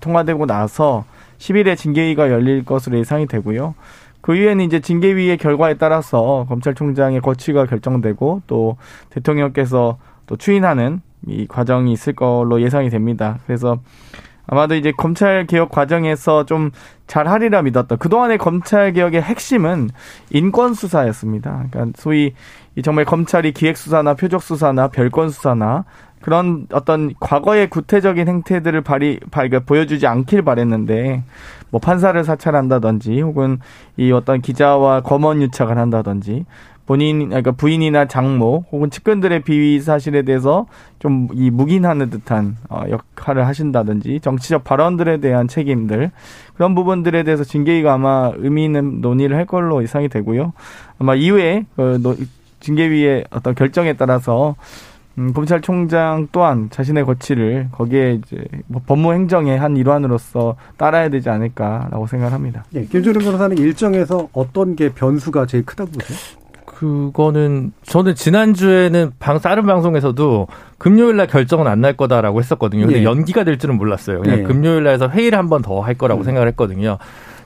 [0.00, 1.04] 통과되고 나서
[1.38, 3.74] 10일에 징계위가 열릴 것으로 예상이 되고요.
[4.20, 8.76] 그 이후에는 이제 징계위의 결과에 따라서 검찰총장의 거취가 결정되고 또
[9.10, 13.38] 대통령께서 또 추인하는 이 과정이 있을 걸로 예상이 됩니다.
[13.46, 13.78] 그래서
[14.46, 16.70] 아마도 이제 검찰 개혁 과정에서 좀
[17.06, 19.90] 잘하리라 믿었던 그동안의 검찰 개혁의 핵심은
[20.30, 21.66] 인권 수사였습니다.
[21.70, 22.34] 그러니까 소위
[22.74, 25.84] 이 정말 검찰이 기획 수사나 표적 수사나 별건 수사나
[26.20, 31.22] 그런 어떤 과거의 구태적인 행태들을 발휘, 발, 그러니까 보여주지 않길 바랬는데,
[31.70, 33.58] 뭐 판사를 사찰한다든지, 혹은
[33.96, 36.44] 이 어떤 기자와 검언 유착을 한다든지,
[36.90, 40.66] 본인, 그러니까 부인이나 장모, 혹은 측근들의 비위 사실에 대해서
[40.98, 46.10] 좀 이 묵인하는 듯한 어, 역할을 하신다든지, 정치적 발언들에 대한 책임들,
[46.54, 50.52] 그런 부분들에 대해서 징계위가 아마 의미 있는 논의를 할 걸로 예상이 되고요.
[50.98, 52.16] 아마 이후에 그 노-
[52.58, 54.56] 징계위의 어떤 결정에 따라서
[55.16, 62.64] 음, 검찰총장 또한 자신의 거취를 거기에 이제 뭐 법무행정의 한 일환으로서 따라야 되지 않을까라고 생각합니다.
[62.74, 66.39] 예, 김준우 변호사는 일정에서 어떤 게 변수가 제일 크다고 보세요?
[66.80, 72.86] 그거는 저는 지난주에는 방 다른 방송에서도 금요일 날 결정은 안 날 거다라고 했었거든요.
[72.86, 73.04] 근데 예.
[73.04, 74.20] 연기가 될 줄은 몰랐어요.
[74.22, 74.42] 그냥 예.
[74.44, 76.24] 금요일 날에서 회의를 한 번 더 할 거라고 음.
[76.24, 76.96] 생각을 했거든요.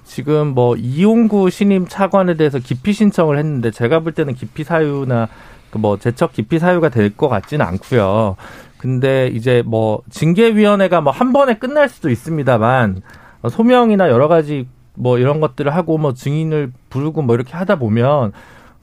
[0.04, 5.28] 지금 뭐 이용구 신임 차관에 대해서 기피 신청을 했는데 제가 볼 때는 기피 사유나
[5.70, 8.36] 그뭐 제척 기피 사유가 될 것 같지는 않고요.
[8.78, 13.02] 근데 이제 뭐 징계위원회가 뭐 한 번에 끝날 수도 있습니다만
[13.42, 18.32] 어, 소명이나 여러 가지 뭐 이런 것들을 하고 뭐 증인을 부르고 뭐 이렇게 하다 보면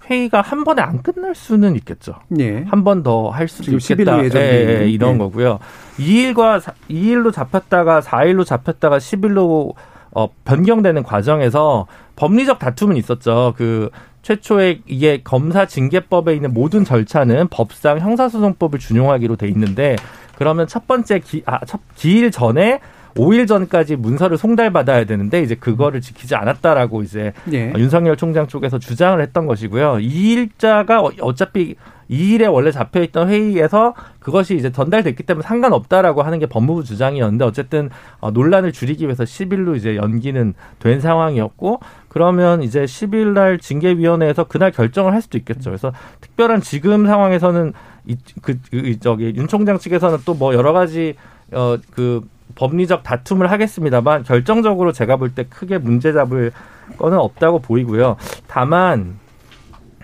[0.09, 2.15] 회의가 한 번에 안 끝날 수는 있겠죠.
[2.39, 2.63] 예.
[2.69, 4.17] 한번 더 할 수도 지금 10일 있겠다.
[4.17, 4.89] 로 예정돼 예, 예.
[4.89, 5.17] 이런 예.
[5.19, 5.59] 거고요.
[5.99, 9.73] 2일과 2일로 잡혔다가 4일로 잡혔다가 10일로
[10.13, 13.53] 어, 변경되는 과정에서 법리적 다툼은 있었죠.
[13.57, 13.89] 그
[14.23, 19.95] 최초에 이게 검사 징계법에 있는 모든 절차는 법상 형사소송법을 준용하기로 돼 있는데
[20.35, 22.79] 그러면 첫 번째 기, 아, 첫 기일 전에
[23.15, 27.69] 5일 전까지 문서를 송달받아야 되는데 이제 그거를 지키지 않았다라고 이제 예.
[27.71, 29.99] 어, 윤석열 총장 쪽에서 주장을 했던 것이고요.
[29.99, 31.75] 이 일자가 어- 어차피
[32.09, 37.89] 2일에 원래 잡혀 있던 회의에서 그것이 이제 전달됐기 때문에 상관없다라고 하는 게 법무부 주장이었는데 어쨌든
[38.19, 44.71] 어, 논란을 줄이기 위해서 10일로 이제 연기는 된 상황이었고 그러면 이제 10일 날 징계위원회에서 그날
[44.71, 45.69] 결정을 할 수도 있겠죠.
[45.69, 47.71] 그래서 특별한 지금 상황에서는
[48.07, 51.15] 이, 그, 그 저기 윤 총장 측에서는 또 뭐 여러 가지
[51.53, 56.51] 어그 법리적 다툼을 하겠습니다만 결정적으로 제가 볼 때 크게 문제 잡을
[56.97, 58.17] 거는 없다고 보이고요.
[58.47, 59.19] 다만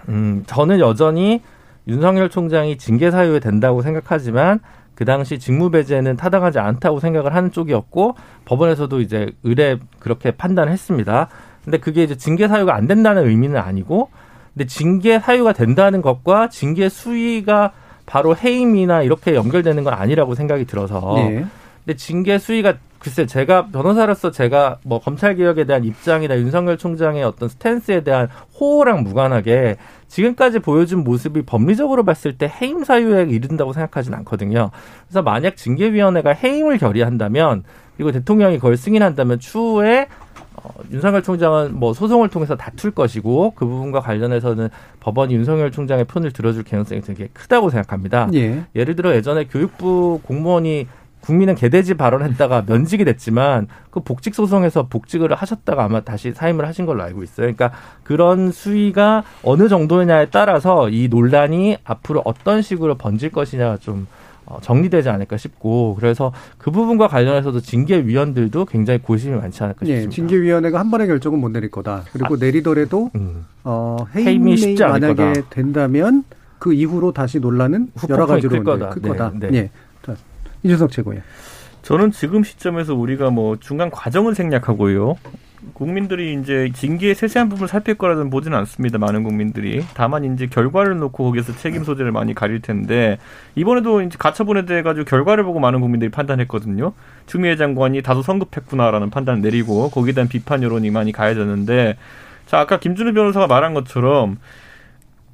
[0.09, 1.41] 음 저는 여전히
[1.87, 4.59] 윤석열 총장이 징계 사유에 된다고 생각하지만
[4.95, 11.29] 그 당시 직무 배제는 타당하지 않다고 생각을 하는 쪽이었고 법원에서도 이제 의뢰 그렇게 판단했습니다.
[11.63, 14.09] 근데 그게 이제 징계 사유가 안 된다는 의미는 아니고
[14.53, 17.73] 근데 징계 사유가 된다는 것과 징계 수위가
[18.05, 21.45] 바로 해임이나 이렇게 연결되는 건 아니라고 생각이 들어서 네.
[21.87, 27.47] 근데 징계 수위가 글쎄 제가 변호사로서 제가 뭐 검찰 개혁에 대한 입장이나 윤석열 총장의 어떤
[27.47, 28.27] 스탠스에 대한
[28.59, 29.77] 호호랑 무관하게
[30.09, 34.71] 지금까지 보여준 모습이 법리적으로 봤을 때 해임 사유에 이른다고 생각하진 않거든요.
[35.05, 37.63] 그래서 만약 징계위원회가 해임을 결의한다면
[37.95, 40.07] 그리고 대통령이 그걸 승인한다면 추후에
[40.55, 44.67] 어, 윤석열 총장은 뭐 소송을 통해서 다툴 것이고 그 부분과 관련해서는
[44.99, 48.29] 법원이 윤석열 총장의 편을 들어줄 가능성이 되게 크다고 생각합니다.
[48.33, 48.65] 예.
[48.75, 50.87] 예를 들어 예전에 교육부 공무원이
[51.21, 57.03] 국민은 개돼지 발언했다가 면직이 됐지만 그 복직 소송에서 복직을 하셨다가 아마 다시 사임을 하신 걸로
[57.03, 57.53] 알고 있어요.
[57.53, 57.71] 그러니까
[58.03, 64.07] 그런 수위가 어느 정도냐에 따라서 이 논란이 앞으로 어떤 식으로 번질 것이냐가 좀
[64.45, 70.15] 어, 정리되지 않을까 싶고 그래서 그 부분과 관련해서도 징계위원들도 굉장히 고심이 많지 않을까 예, 싶습니다.
[70.15, 72.03] 징계위원회가 한 번의 결정은 못 내릴 거다.
[72.13, 73.45] 그리고 내리더라도 음.
[73.65, 75.49] 어, 해임이 해임이 쉽지 않을 만약에 거다.
[75.49, 76.23] 된다면
[76.59, 78.89] 그 이후로 다시 논란은 여러 가지로 클 거다.
[78.89, 79.31] 클 네, 거다.
[79.35, 79.49] 네.
[79.53, 79.69] 예.
[80.57, 81.21] 자, 이준석 최고예.
[81.81, 85.15] 저는 지금 시점에서 우리가 뭐 중간 과정을 생략하고요.
[85.73, 88.97] 국민들이 이제 징계의 세세한 부분을 살필 거라는 보지는 않습니다.
[88.97, 89.83] 많은 국민들이.
[89.93, 93.17] 다만 이제 결과를 놓고 거기에서 책임 소재를 많이 가릴 텐데
[93.55, 96.93] 이번에도 이제 가처분에 대해 가지고 결과를 보고 많은 국민들이 판단했거든요.
[97.25, 101.97] 추미애 장관이 다소 성급했구나라는 판단을 내리고 거기에 대한 비판 여론이 많이 가해졌는데
[102.45, 104.37] 자 아까 김준우 변호사가 말한 것처럼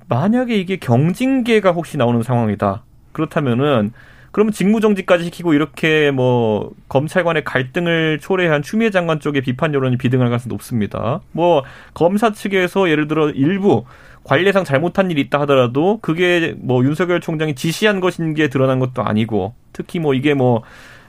[0.07, 2.83] 만약에 이게 경징계가 혹시 나오는 상황이다.
[3.11, 3.91] 그렇다면은
[4.33, 10.27] 그러면 직무정지까지 시키고 이렇게 뭐 검찰 간의 갈등을 초래한 추미애 장관 쪽의 비판 여론이 비등할
[10.27, 11.21] 가능성이 높습니다.
[11.31, 11.63] 뭐
[11.93, 13.85] 검사 측에서 예를 들어 일부
[14.23, 19.53] 관례상 잘못한 일이 있다 하더라도 그게 뭐 윤석열 총장이 지시한 것인 게 드러난 것도 아니고
[19.71, 20.63] 특히 뭐 이게 뭐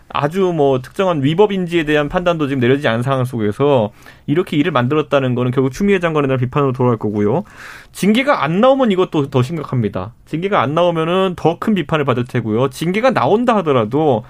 [0.08, 3.90] 아주 뭐 특정한 위법인지에 대한 판단도 지금 내려지지 않은 상황 속에서
[4.26, 7.44] 이렇게 일을 만들었다는 거는 결국 추미애 장관에 대한 비판으로 돌아갈 거고요.
[7.92, 10.12] 징계가 안 나오면 이것도 더 심각합니다.
[10.26, 12.68] 징계가 안 나오면은 더 큰 비판을 받을 테고요.
[12.70, 14.24] 징계가 나온다 하더라도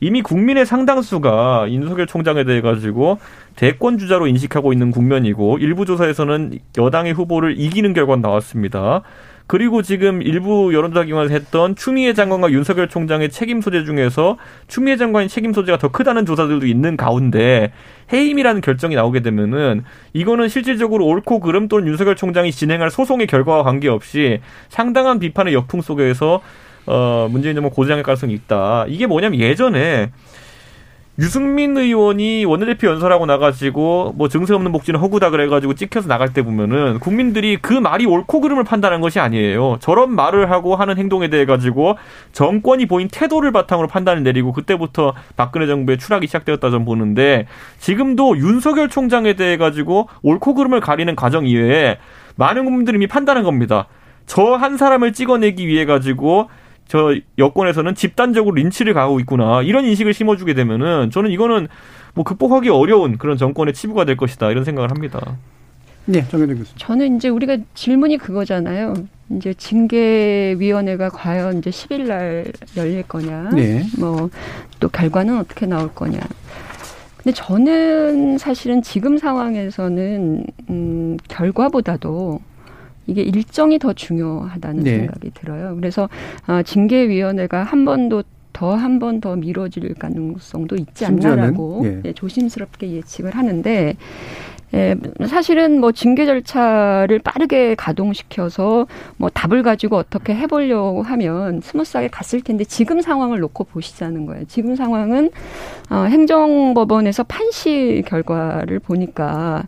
[0.00, 3.18] 이미 국민의 상당수가 윤석열 총장에 대해 가지고
[3.56, 9.02] 대권 주자로 인식하고 있는 국면이고 일부 조사에서는 여당의 후보를 이기는 결과가 나왔습니다.
[9.48, 14.36] 그리고 지금 일부 여론조사 기관에서 했던 추미애 장관과 윤석열 총장의 책임 소재 중에서
[14.68, 17.72] 추미애 장관의 책임 소재가 더 크다는 조사들도 있는 가운데
[18.12, 24.40] 해임이라는 결정이 나오게 되면은 이거는 실질적으로 옳고 그름 또는 윤석열 총장이 진행할 소송의 결과와 관계없이
[24.68, 26.42] 상당한 비판의 역풍 속에서
[26.84, 28.84] 어 문재인 정부 고장할 가능성이 있다.
[28.88, 30.10] 이게 뭐냐면 예전에
[31.18, 37.00] 유승민 의원이 원내대표 연설하고 나가지고 뭐 증세 없는 복지는 허구다 그래가지고 찍혀서 나갈 때 보면은
[37.00, 39.78] 국민들이 그 말이 옳고 그름을 판단한 것이 아니에요.
[39.80, 41.96] 저런 말을 하고 하는 행동에 대해 가지고
[42.30, 47.46] 정권이 보인 태도를 바탕으로 판단을 내리고 그때부터 박근혜 정부의 추락이 시작되었다 좀 보는데
[47.78, 51.98] 지금도 윤석열 총장에 대해 가지고 옳고 그름을 가리는 과정 이외에
[52.36, 53.86] 많은 국민들이 이미 판단한 겁니다.
[54.26, 56.48] 저 한 사람을 찍어내기 위해 가지고
[56.88, 61.68] 저 여권에서는 집단적으로 린치를 가하고 있구나 이런 인식을 심어주게 되면은 저는 이거는
[62.14, 65.36] 뭐 극복하기 어려운 그런 정권의 치부가 될 것이다 이런 생각을 합니다.
[66.06, 66.78] 네, 정현정 교수님.
[66.78, 68.94] 저는 이제 우리가 질문이 그거잖아요.
[69.36, 72.46] 이제 징계위원회가 과연 이제 10일 날
[72.78, 73.84] 열릴 거냐, 네.
[73.98, 76.18] 뭐또 결과는 어떻게 나올 거냐.
[77.18, 82.40] 근데 저는 사실은 지금 상황에서는 음, 결과보다도
[83.08, 84.98] 이게 일정이 더 중요하다는 네.
[84.98, 85.74] 생각이 들어요.
[85.74, 86.08] 그래서
[86.46, 92.02] 어, 징계위원회가 한 번도 더한번더 미뤄질 가능성도 있지 않나라고 예.
[92.06, 93.96] 예, 조심스럽게 예측을 하는데
[94.74, 94.96] 예,
[95.26, 102.64] 사실은 뭐 징계 절차를 빠르게 가동시켜서 뭐 답을 가지고 어떻게 해보려고 하면 smooth하게 갔을 텐데
[102.64, 104.44] 지금 상황을 놓고 보시자는 거예요.
[104.46, 105.30] 지금 상황은
[105.90, 109.64] 어, 행정법원에서 판시 결과를 보니까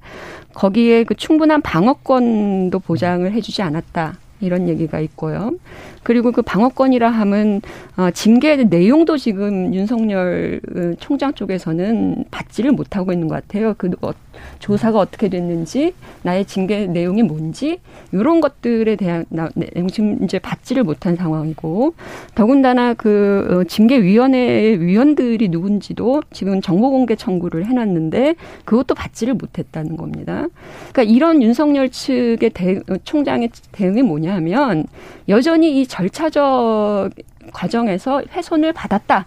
[0.53, 4.19] 거기에 그 충분한 방어권도 보장을 해주지 않았다.
[4.41, 5.53] 이런 얘기가 있고요.
[6.03, 7.61] 그리고 그 방어권이라 함은
[7.97, 13.75] 어, 징계 내용도 지금 윤석열 어, 총장 쪽에서는 받지를 못하고 있는 것 같아요.
[13.77, 14.13] 그 어,
[14.59, 17.79] 조사가 어떻게 됐는지 나의 징계 내용이 뭔지
[18.13, 21.95] 이런 것들에 대한 내용 지금 이제 받지를 못한 상황이고
[22.35, 30.47] 더군다나 그 어, 징계위원회 위원들이 누군지도 지금 정보 공개 청구를 해놨는데 그것도 받지를 못했다는 겁니다.
[30.93, 34.87] 그러니까 이런 윤석열 측의 대, 어, 총장의 대응이 뭐냐 면
[35.29, 37.11] 여전히 이 절차적
[37.53, 39.27] 과정에서 훼손을 받았다.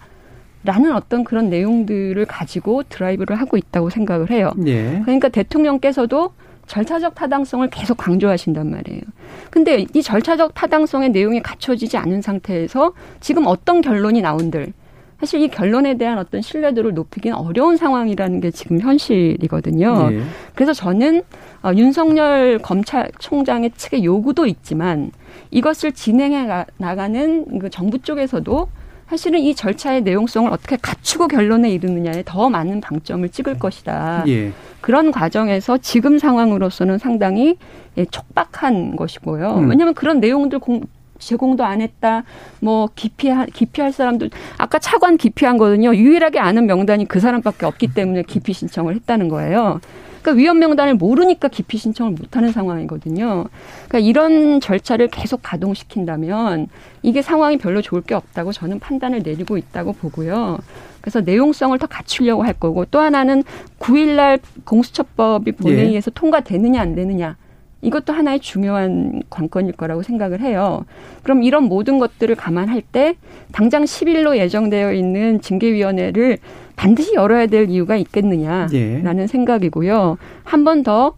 [0.66, 4.54] 라는 어떤 그런 내용들을 가지고 드라이브를 하고 있다고 생각을 해요.
[4.66, 5.02] 예.
[5.04, 6.32] 그러니까 대통령께서도
[6.68, 9.02] 절차적 타당성을 계속 강조하신단 말이에요.
[9.50, 14.72] 근데 이 절차적 타당성의 내용이 갖춰지지 않은 상태에서 지금 어떤 결론이 나온들
[15.20, 20.10] 사실 이 결론에 대한 어떤 신뢰도를 높이기는 어려운 상황이라는 게 지금 현실이거든요.
[20.10, 20.22] 네.
[20.54, 21.24] 그래서 저는
[21.64, 25.12] 어, 윤석열 검찰총장의 측의 요구도 있지만
[25.52, 28.68] 이것을 진행해 나가는 그 정부 쪽에서도
[29.08, 34.24] 사실은 이 절차의 내용성을 어떻게 갖추고 결론에 이르느냐에 더 많은 방점을 찍을 것이다.
[34.28, 34.52] 예.
[34.82, 37.58] 그런 과정에서 지금 상황으로서는 상당히
[37.98, 39.58] 예, 촉박한 것이고요.
[39.58, 39.70] 음.
[39.70, 40.82] 왜냐하면 그런 내용들 공,
[41.28, 42.24] 제공도 안 했다.
[42.60, 45.96] 뭐 기피할 기피할 사람들 아까 차관 기피한 거는요.
[45.96, 49.80] 유일하게 아는 명단이 그 사람밖에 없기 때문에 기피 신청을 했다는 거예요.
[50.24, 53.46] 그러니까 위험 명단을 모르니까 기피 신청을 못하는 상황이거든요.
[53.90, 56.70] 그러니까 이런 절차를 계속 가동시킨다면
[57.02, 60.60] 이게 상황이 별로 좋을 게 없다고 저는 판단을 내리고 있다고 보고요.
[61.02, 63.44] 그래서 내용성을 더 갖추려고 할 거고 또 하나는
[63.80, 66.20] 9일날 공수처법이 본회의에서 예.
[66.20, 67.36] 통과되느냐 안 되느냐
[67.84, 70.86] 이것도 하나의 중요한 관건일 거라고 생각을 해요.
[71.22, 73.16] 그럼 이런 모든 것들을 감안할 때
[73.52, 76.38] 당장 10일로 예정되어 있는 징계위원회를
[76.76, 79.28] 반드시 열어야 될 이유가 있겠느냐라는 예.
[79.28, 80.18] 생각이고요.
[80.44, 81.14] 한 번 더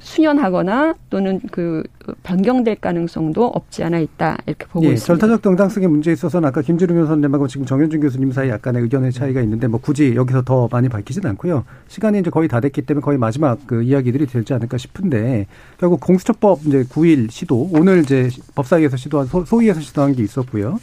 [0.00, 1.82] 수년하거나 또는 그
[2.22, 5.06] 변경될 가능성도 없지 않아 있다 이렇게 보고 예, 있습니다.
[5.06, 9.66] 절타적 정당성의 문제에 있어서는 아까 김주룡 선생님하고 지금 정현준 교수님 사이 약간의 의견의 차이가 있는데
[9.66, 11.64] 뭐 굳이 여기서 더 많이 밝히진 않고요.
[11.88, 15.46] 시간이 이제 거의 다 됐기 때문에 거의 마지막 그 이야기들이 되지 않을까 싶은데
[15.78, 20.78] 결국 공수처법 이제 9일 시도 오늘 이제 법사위에서 시도한 소위에서 시도한 게 있었고요.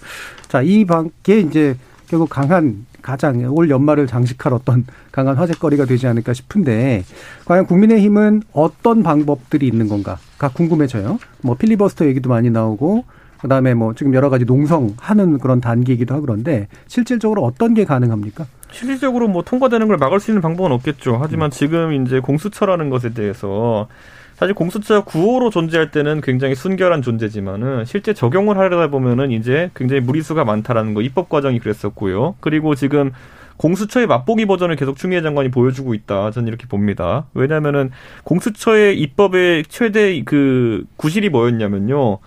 [0.48, 1.76] 자, 이 밖에 이제
[2.08, 7.04] 결국 강한 가장 올 연말을 장식할 어떤 강한 화제거리가 되지 않을까 싶은데
[7.46, 11.20] 과연 국민의힘은 어떤 방법들이 있는 건가가 궁금해져요.
[11.42, 13.06] 뭐 필리버스터 얘기도 많이 나오고
[13.42, 18.46] 그다음에 뭐 지금 여러 가지 농성하는 그런 단계이기도 하고 그런데 실질적으로 어떤 게 가능합니까?
[18.72, 21.20] 실질적으로 뭐 통과되는 걸 막을 수 있는 방법은 없겠죠.
[21.22, 21.52] 하지만 음.
[21.52, 23.88] 지금 이제 공수처라는 것에 대해서
[24.36, 30.44] 사실 공수처 구호로 존재할 때는 굉장히 순결한 존재지만은 실제 적용을 하려다 보면은 이제 굉장히 무리수가
[30.44, 32.36] 많다라는 거 입법 과정이 그랬었고요.
[32.42, 33.12] 그리고 지금
[33.58, 36.32] 공수처의 맛보기 버전을 계속 추미애 장관이 보여주고 있다.
[36.32, 37.28] 저는 이렇게 봅니다.
[37.34, 37.92] 왜냐하면은
[38.26, 42.20] 공수처의 입법의 최대 그 구실이 뭐였냐면요.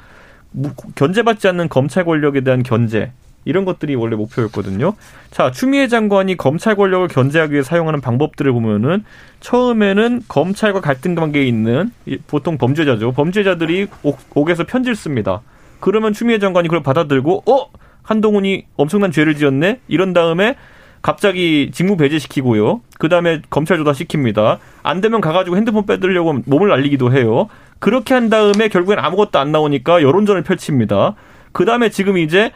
[0.94, 3.12] 견제받지 않는 검찰 권력에 대한 견제.
[3.48, 4.92] 이런 것들이 원래 목표였거든요.
[5.30, 9.04] 자, 추미애 장관이 검찰 권력을 견제하기 위해 사용하는 방법들을 보면은
[9.40, 11.90] 처음에는 검찰과 갈등 관계에 있는
[12.26, 13.12] 보통 범죄자죠.
[13.12, 13.86] 범죄자들이
[14.34, 15.40] 옥에서 편지를 씁니다.
[15.80, 17.70] 그러면 추미애 장관이 그걸 받아들고 어
[18.02, 20.56] 한동훈이 엄청난 죄를 지었네 이런 다음에
[21.00, 22.82] 갑자기 직무 배제시키고요.
[22.98, 24.58] 그 다음에 검찰 조사 시킵니다.
[24.82, 27.48] 안 되면 가가지고 핸드폰 빼들려고 몸을 날리기도 해요.
[27.78, 31.14] 그렇게 한 다음에 결국엔 아무것도 안 나오니까 여론전을 펼칩니다.
[31.52, 32.52] 그 다음에 지금 이제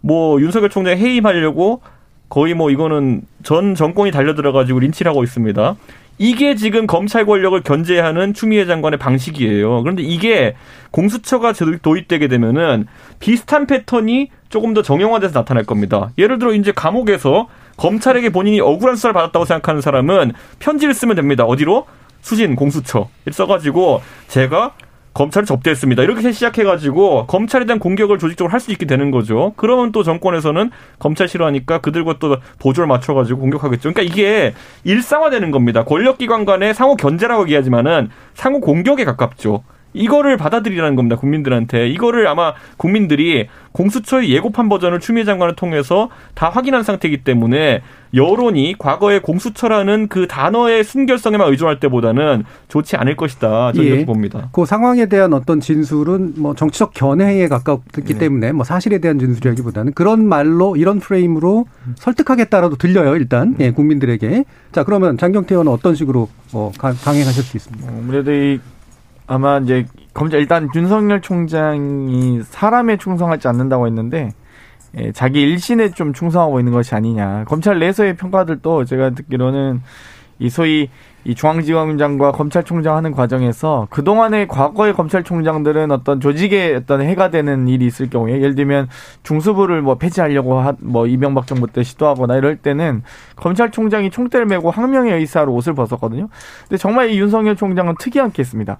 [0.00, 1.82] 뭐 윤석열 총장 해임하려고
[2.28, 5.76] 거의 뭐 이거는 전 정권이 달려들어가지고 린치를 하고 있습니다.
[6.18, 9.82] 이게 지금 검찰 권력을 견제하는 추미애 장관의 방식이에요.
[9.82, 10.54] 그런데 이게
[10.90, 12.86] 공수처가 도입되게 되면은
[13.20, 16.10] 비슷한 패턴이 조금 더 정형화돼서 나타날 겁니다.
[16.18, 17.48] 예를 들어 이제 감옥에서
[17.78, 21.44] 검찰에게 본인이 억울한 수사를 받았다고 생각하는 사람은 편지를 쓰면 됩니다.
[21.44, 21.86] 어디로?
[22.20, 23.08] 수진 공수처.
[23.30, 24.74] 써가지고 제가
[25.14, 26.02] 검찰을 접대했습니다.
[26.02, 29.54] 이렇게 시작해가지고 검찰에 대한 공격을 조직적으로 할 수 있게 되는 거죠.
[29.56, 33.92] 그러면 또 정권에서는 검찰 싫어하니까 그들과 또 보조를 맞춰가지고 공격하겠죠.
[33.92, 34.52] 그러니까 이게
[34.84, 35.84] 일상화되는 겁니다.
[35.84, 39.62] 권력기관 간의 상호 견제라고 얘기하지만은 상호 공격에 가깝죠.
[39.92, 41.16] 이거를 받아들이라는 겁니다.
[41.16, 41.88] 국민들한테.
[41.88, 47.82] 이거를 아마 국민들이 공수처의 예고판 버전을 추미애 장관을 통해서 다 확인한 상태이기 때문에
[48.14, 53.72] 여론이 과거의 공수처라는 그 단어의 순결성에만 의존할 때보다는 좋지 않을 것이다.
[53.72, 53.90] 저는 예.
[53.90, 54.48] 이렇게 봅니다.
[54.52, 58.18] 그 상황에 대한 어떤 진술은 뭐 정치적 견해에 가깝기 네.
[58.18, 61.66] 때문에 뭐 사실에 대한 진술이라기보다는 그런 말로 이런 프레임으로
[61.96, 63.14] 설득하겠다라도 들려요.
[63.14, 64.44] 일단 예, 국민들에게.
[64.72, 67.88] 자 그러면 장경태 의원은 어떤 식으로 뭐 강행하실 수 있습니까?
[67.88, 68.58] 아무래도 이
[69.30, 74.32] 아마 이제 검찰 일단 윤석열 총장이 사람에 충성하지 않는다고 했는데
[74.98, 77.44] 예, 자기 일신에 좀 충성하고 있는 것이 아니냐.
[77.44, 79.82] 검찰 내에서의 평가들도 제가 듣기로는
[80.40, 80.90] 이 소위
[81.22, 88.08] 이 중앙지검장과 검찰총장 하는 과정에서 그동안의 과거의 검찰총장들은 어떤 조직에 어떤 해가 되는 일이 있을
[88.08, 88.88] 경우에 예를 들면
[89.22, 93.02] 중수부를 뭐 폐지하려고 하, 뭐 이명박 정부 때 시도하거나 이럴 때는
[93.36, 96.28] 검찰총장이 총대를 메고 항명의 의사로 옷을 벗었거든요.
[96.62, 98.78] 근데 정말 이 윤석열 총장은 특이하게 했습니다.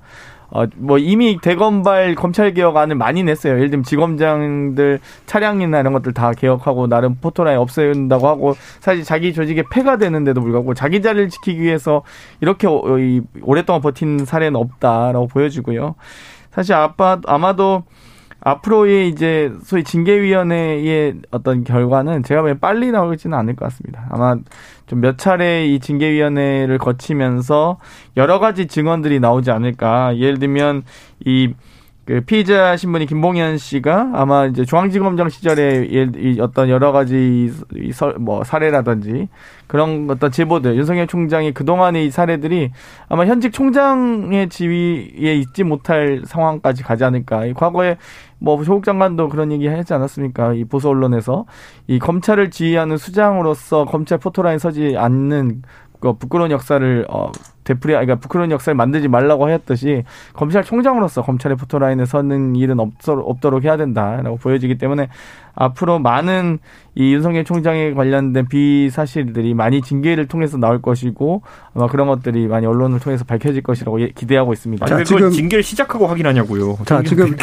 [0.51, 3.55] 어, 뭐 이미 대검발 검찰 개혁안을 많이 냈어요.
[3.55, 9.65] 예를 들면 지검장들 차량이나 이런 것들 다 개혁하고 나름 포토라인 없애는다고 하고 사실 자기 조직에
[9.71, 12.03] 폐가 되는데도 불구하고 자기 자리를 지키기 위해서
[12.41, 12.67] 이렇게
[13.43, 15.95] 오랫동안 버틴 사례는 없다라고 보여지고요.
[16.51, 17.85] 사실 아빠 아마도
[18.41, 24.07] 앞으로의 이제 소위 징계위원회의 어떤 결과는 제가 보기엔 빨리 나오지는 않을 것 같습니다.
[24.11, 24.37] 아마
[24.87, 27.79] 좀 몇 차례 이 징계위원회를 거치면서
[28.17, 30.17] 여러 가지 증언들이 나오지 않을까.
[30.17, 30.83] 예를 들면
[31.25, 31.55] 이
[32.11, 36.09] 그 피의자 신분이 김봉현 씨가 아마 이제 중앙지검장 시절에
[36.41, 37.53] 어떤 여러 가지
[38.19, 39.29] 뭐 사례라든지
[39.69, 42.73] 그런 어떤 제보들 윤석열 총장이 그동안의 이 사례들이
[43.09, 47.45] 아마 현직 총장의 지위에 있지 못할 상황까지 가지 않을까.
[47.55, 47.97] 과거에
[48.41, 50.55] 뭐 조국 장관도 그런 얘기 하지 않았습니까?
[50.55, 51.45] 이 보수 언론에서
[51.87, 55.63] 이 검찰을 지휘하는 수장으로서 검찰 포토라인 서지 않는
[56.01, 57.31] 그 부끄러운 역사를 어
[57.65, 64.37] 되풀이 그러니까 부끄러운 역사를 만들지 말라고 하였듯이 검찰총장으로서 검찰의 포토라인에 서는 일은 없도록 해야 된다라고
[64.37, 65.09] 보여지기 때문에
[65.55, 66.59] 앞으로 많은
[66.95, 71.43] 이 윤석열 총장에 관련된 비사실들이 많이 징계를 통해서 나올 것이고
[71.75, 74.87] 아마 그런 것들이 많이 언론을 통해서 밝혀질 것이라고 예, 기대하고 있습니다.
[74.87, 76.79] 자, 지금 징계를 시작하고 확인하냐고요.
[76.87, 77.37] 자, 지금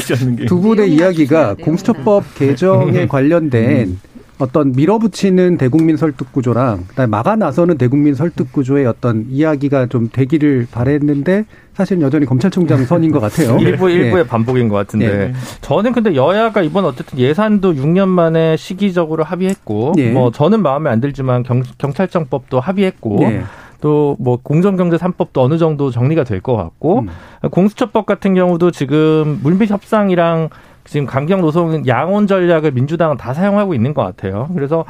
[0.48, 4.02] 두 분의 이야기가 공수처법 개정에 관련된 음.
[4.40, 10.68] 어떤 밀어붙이는 대국민 설득 구조랑 그다음에 막아 나서는 대국민 설득 구조의 어떤 이야기가 좀 되기를
[10.72, 13.58] 바랬는데 사실 여전히 검찰총장 선인 것 같아요.
[13.62, 14.28] 일부 일부의 네.
[14.30, 15.34] 반복인 것 같은데 네.
[15.62, 20.12] 저는 근데 여야가 이번 어쨌든 예산도 6년 만에 시기적으로 합의했고 네.
[20.12, 23.18] 뭐 저는 마음에 안 들지만 경, 경찰청법도 합의했고.
[23.20, 23.44] 네.
[23.80, 27.10] 또뭐 공정경제 3법도 어느 정도 정리가 될 것 같고 음.
[27.52, 30.50] 공수처법 같은 경우도 지금 물밑 협상이랑
[30.88, 34.50] 지금 강경 노동 양원 전략을 민주당은 다 사용하고 있는 것 같아요.
[34.54, 34.86] 그래서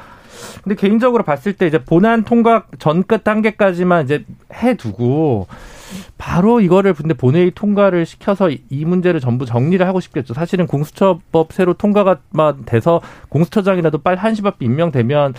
[0.63, 4.23] 근데 개인적으로 봤을 때 이제 본안 통과 전 끝 단계까지만 이제
[4.53, 5.47] 해두고
[6.17, 10.33] 바로 이거를 근데 본회의 통과를 시켜서 이 문제를 전부 정리를 하고 싶겠죠.
[10.33, 12.17] 사실은 공수처법 새로 통과가
[12.65, 15.33] 돼서 공수처장이라도 빨리 한시 앞에 임명되면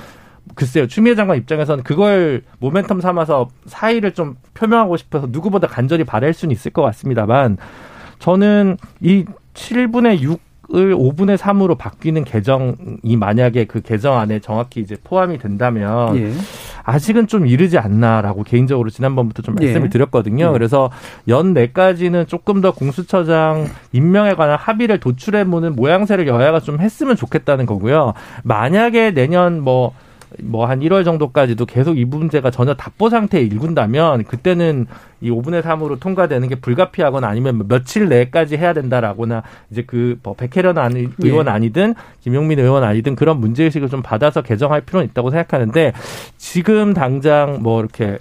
[0.55, 6.53] 글쎄요 추미애 장관 입장에서는 그걸 모멘텀 삼아서 사의를 좀 표명하고 싶어서 누구보다 간절히 바랄 수는
[6.53, 7.59] 있을 것 같습니다만
[8.19, 10.41] 저는 이 7분의 6
[10.75, 16.31] 을 5분의 3으로 바뀌는 개정이 만약에 그 개정 안에 정확히 이제 포함이 된다면 예.
[16.85, 19.89] 아직은 좀 이르지 않나라고 개인적으로 지난번부터 좀 말씀을 예.
[19.89, 20.49] 드렸거든요.
[20.49, 20.53] 예.
[20.53, 20.91] 그래서
[21.27, 27.65] 연 내까지는 조금 더 공수처장 임명에 관한 합의를 도출해 보는 모양새를 여야가 좀 했으면 좋겠다는
[27.65, 28.13] 거고요.
[28.45, 29.95] 만약에 내년 뭐
[30.43, 34.87] 뭐 한 1월 정도까지도 계속 이 문제가 전혀 답보 상태에 일군다면 그때는
[35.21, 40.79] 이 5분의 3으로 통과되는 게 불가피하거나 아니면 뭐 며칠 내까지 해야 된다라거나 이제 그뭐 백혜련
[40.79, 41.51] 아니, 의원 예.
[41.51, 45.93] 아니든 김용민 의원 아니든 그런 문제 의식을 좀 받아서 개정할 필요는 있다고 생각하는데
[46.37, 48.19] 지금 당장 뭐 이렇게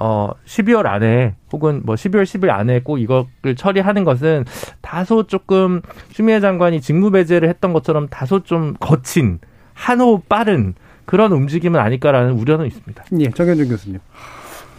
[0.00, 4.46] 어 12월 안에 혹은 뭐 12월 10일 안에 꼭 이거를 처리하는 것은
[4.80, 5.82] 다소 조금
[6.12, 9.40] 추미애 장관이 직무 배제를 했던 것처럼 다소 좀 거친
[9.74, 10.74] 한호 빠른
[11.10, 13.04] 그런 움직임은 아닐까라는 우려는 있습니다.
[13.18, 13.98] 예, 정현준 교수님.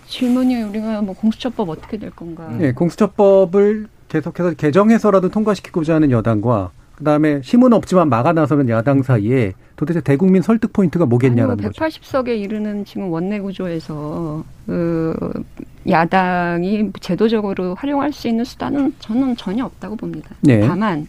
[0.08, 2.50] 질문이 우리가 뭐 공수처법 어떻게 될 건가?
[2.62, 10.00] 예, 공수처법을 계속해서 개정해서라도 통과시키고자 하는 여당과 그다음에 힘은 없지만 막아 나서는 야당 사이에 도대체
[10.00, 12.32] 대국민 설득 포인트가 뭐겠냐라는 아니, 뭐 180석에 거죠.
[12.32, 15.44] 이르는 지금 원내 구조에서 그
[15.90, 20.30] 야당이 제도적으로 활용할 수 있는 수단은 저는 전혀 없다고 봅니다.
[20.40, 20.66] 네.
[20.66, 21.08] 다만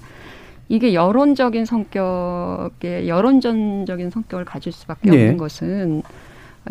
[0.73, 5.17] 이게 여론적인 성격의 여론전적인 성격을 가질 수밖에 네.
[5.17, 6.03] 없는 것은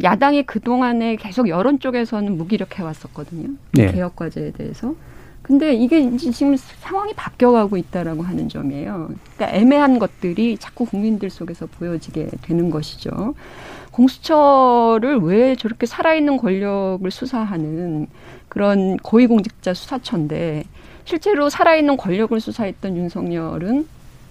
[0.01, 3.49] 야당이 그 동안에 계속 여론 쪽에서는 무기력해 왔었거든요.
[3.73, 3.91] 네.
[3.91, 4.95] 개혁 과제에 대해서.
[5.43, 9.11] 근데 이게 지금 상황이 바뀌어가고 있다라고 하는 점이에요.
[9.35, 13.35] 그러니까 애매한 것들이 자꾸 국민들 속에서 보여지게 되는 것이죠.
[13.91, 18.07] 공수처를 왜 저렇게 살아있는 권력을 수사하는
[18.49, 20.63] 그런 고위공직자 수사처인데
[21.05, 23.87] 실제로 살아있는 권력을 수사했던 윤석열은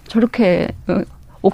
[0.07, 1.49] 저렇게 어,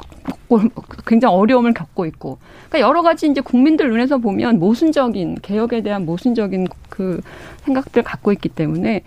[1.05, 2.37] 굉장히 어려움을 겪고 있고,
[2.69, 7.21] 그러니까 여러 가지 이제 국민들 눈에서 보면 모순적인 개혁에 대한 모순적인 그
[7.67, 9.03] 생각들 갖고 있기 때문에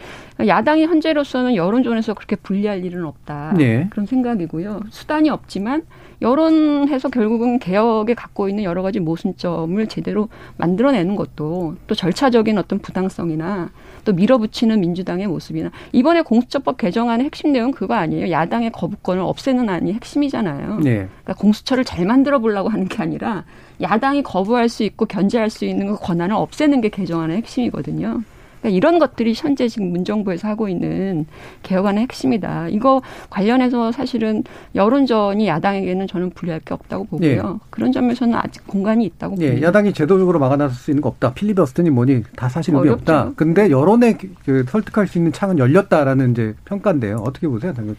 [0.47, 3.87] 야당이 현재로서는 여론전에서 그렇게 불리할 일은 없다 네.
[3.91, 4.81] 그런 생각이고요.
[4.91, 5.83] 수단이 없지만
[6.23, 13.71] 여론에서 결국은 개혁에 갖고 있는 여러 가지 모순점을 제대로 만들어내는 것도 또 절차적인 어떤 부당성이나
[14.05, 18.31] 또 밀어붙이는 민주당의 모습이나 이번에 공수처법 개정안의 핵심 내용은 그거 아니에요.
[18.31, 20.81] 야당의 거부권을 없애는 안이 핵심이잖아요.
[20.81, 21.09] 네.
[21.23, 23.45] 그러니까 공수처를 잘 만들어 보려고 하는 게 아니라
[23.81, 28.23] 야당이 거부할 수 있고 견제할 수 있는 그 권한을 없애는 게 개정안의 핵심이거든요.
[28.61, 31.27] 그러니까 이런 것들이 현재 지금 문정부에서 하고 있는
[31.63, 32.69] 개혁안의 핵심이다.
[32.69, 34.45] 이거 관련해서 사실은
[34.75, 37.29] 여론전이 야당에게는 저는 불리할 게 없다고 보고요.
[37.29, 37.43] 예.
[37.71, 39.67] 그런 점에서는 아직 공간이 있다고 예, 봅니다.
[39.67, 41.35] 야당이 제도적으로 막아나설 수 있는 거 없다.
[41.35, 42.89] 필리버스터니 뭐니 다 사실 의미.
[42.91, 43.33] 없다.
[43.37, 47.17] 근데 여론에 그 설득할 수 있는 창은 열렸다라는 이제 평가인데요.
[47.25, 47.97] 어떻게 보세요, 당연히.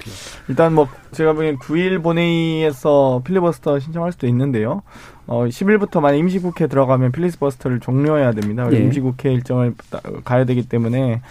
[0.47, 4.83] 일단 뭐 제가 보기엔 9일 본회의에서 필리버스터 신청할 수도 있는데요.
[5.31, 8.67] 어 10일부터 만약 임시국회 들어가면 필리버스터를 종료해야 됩니다.
[8.73, 8.77] 예.
[8.79, 11.21] 임시국회 일정을 따- 가야 되기 때문에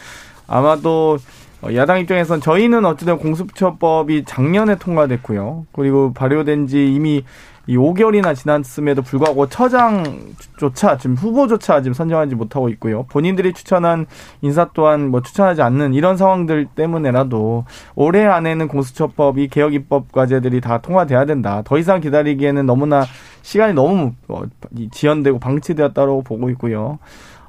[0.46, 1.18] 아마도
[1.62, 5.66] 어, 야당 입장에선 저희는 어쨌든 공수처법이 작년에 통과됐고요.
[5.72, 7.22] 그리고 발효된 지 이미
[7.70, 13.04] 이 5개월이나 지났음에도 불구하고 처장조차 지금 후보조차 지금 선정하지 못하고 있고요.
[13.04, 14.06] 본인들이 추천한
[14.42, 17.64] 인사 또한 뭐 추천하지 않는 이런 상황들 때문에라도
[17.94, 21.62] 올해 안에는 공수처법 이 개혁 입법 과제들이 다 통과돼야 된다.
[21.64, 23.04] 더 이상 기다리기에는 너무나
[23.42, 24.42] 시간이 너무 어,
[24.76, 26.98] 이 지연되고 방치되었다고 보고 있고요.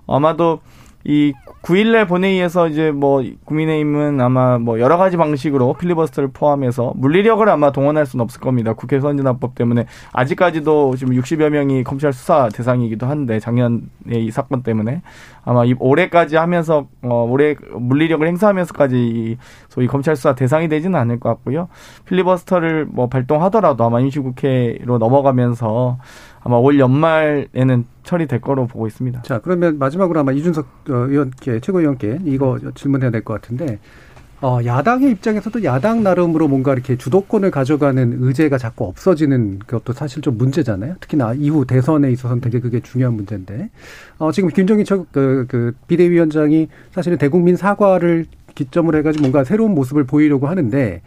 [0.05, 0.59] 아마도
[1.03, 1.33] 이
[1.63, 8.05] 9일날 본회의에서 이제 뭐 국민의힘은 아마 뭐 여러 가지 방식으로 필리버스터를 포함해서 물리력을 아마 동원할
[8.05, 8.73] 수는 없을 겁니다.
[8.73, 13.81] 국회 선진화법 때문에 아직까지도 지금 60여 명이 검찰 수사 대상이기도 한데 작년에
[14.11, 15.01] 이 사건 때문에
[15.43, 19.37] 아마 이 올해까지 하면서 어 올해 물리력을 행사하면서까지 이
[19.69, 21.67] 소위 검찰 수사 대상이 되지는 않을 것 같고요.
[22.05, 25.97] 필리버스터를 뭐 발동하더라도 아마 임시국회로 넘어가면서
[26.43, 29.21] 아마 올 연말에는 처리될 거로 보고 있습니다.
[29.21, 33.79] 자, 그러면 마지막으로 아마 이준석 어, 의원께 최고위원께 이거 질문해야 될 것 같은데
[34.41, 40.35] 어, 야당의 입장에서도 야당 나름으로 뭔가 이렇게 주도권을 가져가는 의제가 자꾸 없어지는 것도 사실 좀
[40.39, 40.95] 문제잖아요.
[40.99, 43.69] 특히나 이후 대선에 있어서는 되게 그게 중요한 문제인데
[44.17, 48.25] 어, 지금 김종인 저, 그, 그 비대위원장이 사실은 대국민 사과를
[48.55, 51.01] 기점으로 해가지고 뭔가 새로운 모습을 보이려고 하는데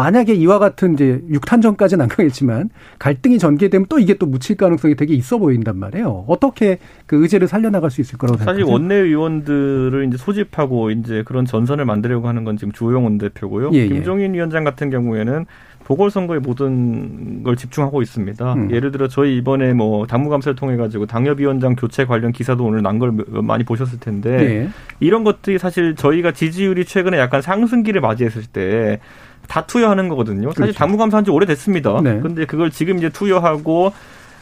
[0.00, 5.12] 만약에 이와 같은 이제 육탄전까지는 안 가겠지만 갈등이 전개되면 또 이게 또 묻힐 가능성이 되게
[5.12, 6.24] 있어 보인단 말이에요.
[6.26, 8.72] 어떻게 그 의제를 살려나갈 수 있을 거라고 사실 생각하세요?
[8.72, 13.70] 원내의원들을 이제 소집하고 이제 그런 전선을 만들려고 하는 건 지금 주호영 대표고요.
[13.74, 13.88] 예, 예.
[13.88, 15.44] 김종인 위원장 같은 경우에는
[15.84, 18.52] 보궐선거에 모든 걸 집중하고 있습니다.
[18.54, 18.70] 음.
[18.70, 23.12] 예를 들어 저희 이번에 뭐 당무감사를 통해 가지고 당협위원장 교체 관련 기사도 오늘 난 걸
[23.42, 24.68] 많이 보셨을 텐데 예.
[25.00, 29.00] 이런 것들이 사실 저희가 지지율이 최근에 약간 상승기를 맞이했을 때
[29.50, 30.50] 다 투여하는 거거든요.
[30.50, 30.78] 사실 그렇죠.
[30.78, 32.00] 당무 감사한 지 오래됐습니다.
[32.02, 32.20] 네.
[32.20, 33.92] 근데 그걸 지금 이제 투여하고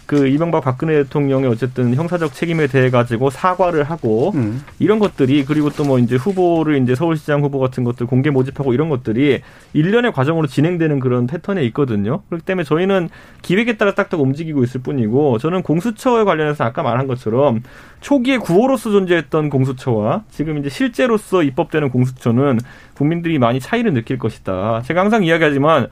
[0.08, 4.64] 그 이명박 박근혜 대통령의 어쨌든 형사적 책임에 대해 가지고 사과를 하고 음.
[4.78, 8.88] 이런 것들이 그리고 또 뭐 이제 후보를 이제 서울시장 후보 같은 것들 공개 모집하고 이런
[8.88, 9.42] 것들이
[9.74, 12.22] 일련의 과정으로 진행되는 그런 패턴에 있거든요.
[12.28, 13.10] 그렇기 때문에 저희는
[13.42, 17.62] 기획에 따라 딱딱 움직이고 있을 뿐이고 저는 공수처에 관련해서 아까 말한 것처럼
[18.00, 22.60] 초기에 구호로서 존재했던 공수처와 지금 이제 실제로서 입법되는 공수처는
[22.94, 24.82] 국민들이 많이 차이를 느낄 것이다.
[24.86, 25.88] 제가 항상 이야기하지만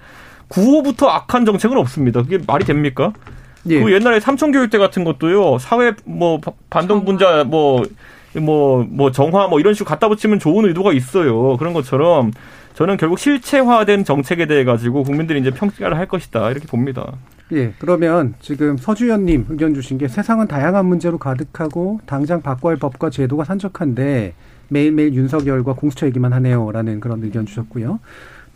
[0.49, 2.23] 구호부터 악한 정책은 없습니다.
[2.23, 3.13] 그게 말이 됩니까?
[3.69, 3.83] 예.
[3.83, 7.85] 그 옛날에 삼천교육대 같은 것도요 사회 뭐 바- 반동 분자 뭐
[8.39, 11.57] 뭐, 뭐, 정화, 뭐, 이런 식으로 갖다 붙이면 좋은 의도가 있어요.
[11.57, 12.33] 그런 것처럼,
[12.75, 16.51] 저는 결국 실체화된 정책에 대해 가지고 국민들이 이제 평가를 할 것이다.
[16.51, 17.13] 이렇게 봅니다.
[17.53, 23.09] 예, 그러면 지금 서주현님 의견 주신 게 세상은 다양한 문제로 가득하고 당장 바꿔야 할 법과
[23.09, 24.35] 제도가 산적한데
[24.69, 28.01] 매일매일 윤석열과 공수처 얘기만 하네요 라는 그런 의견 주셨고요.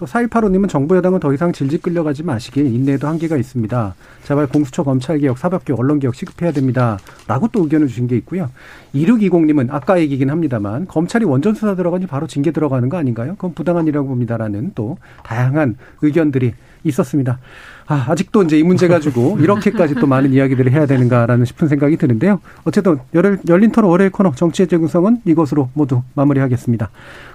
[0.01, 3.95] 또 4185님은 정부 여당은 더 이상 질질 끌려가지 마시길 인내에도 한계가 있습니다.
[4.25, 6.99] 제발 공수처 검찰개혁, 사법개혁, 언론개혁 시급해야 됩니다.
[7.29, 8.49] 라고 또 의견을 주신 게 있고요.
[8.95, 13.35] 2620님은 아까 얘기긴 합니다만 검찰이 원전 수사 들어가니 바로 징계 들어가는 거 아닌가요?
[13.35, 17.39] 그건 부당한 일이라고 봅니다라는 또 다양한 의견들이 있었습니다.
[17.91, 22.41] 아, 아직도 이제 이 문제 가지고 이렇게까지 또 많은 이야기들을 해야 되는가라는 싶은 생각이 드는데요.
[22.63, 26.89] 어쨌든 열, 열린 토론 월요일 코너 정치의 재구성은 이것으로 모두 마무리하겠습니다.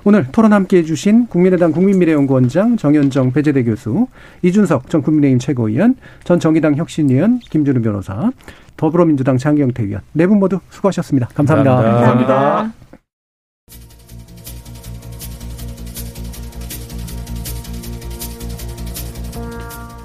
[0.05, 4.07] 오늘 토론 함께 해주신 국민의당 국민미래연구원장 정현정 배재대 교수,
[4.43, 8.31] 이준석 전 국민의힘 최고위원, 전 정의당 혁신위원 김준우 변호사,
[8.77, 11.27] 더불어민주당 장경태 의원 네 분 모두 수고하셨습니다.
[11.35, 11.75] 감사합니다.
[11.75, 12.33] 감사합니다.
[12.33, 12.84] 감사합니다.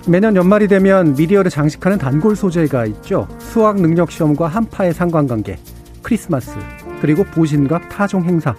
[0.07, 3.28] 매년 연말이 되면 미디어를 장식하는 단골 소재가 있죠.
[3.38, 5.59] 수학 능력 시험과 한파의 상관관계,
[6.03, 6.53] 크리스마스,
[7.01, 8.55] 그리고 보신각 타종 행사.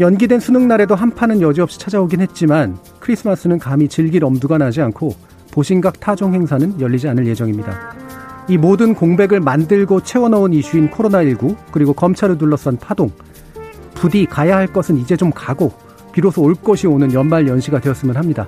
[0.00, 5.14] 연기된 수능 날에도 한파는 여지없이 찾아오긴 했지만 크리스마스는 감히 즐길 엄두가 나지 않고
[5.52, 7.94] 보신각 타종 행사는 열리지 않을 예정입니다.
[8.48, 13.10] 이 모든 공백을 만들고 채워넣은 이슈인 코로나19 그리고 검찰을 둘러싼 파동.
[13.94, 15.72] 부디 가야 할 것은 이제 좀 가고
[16.12, 18.46] 비로소 올 것이 오는 연말 연시가 되었으면 합니다.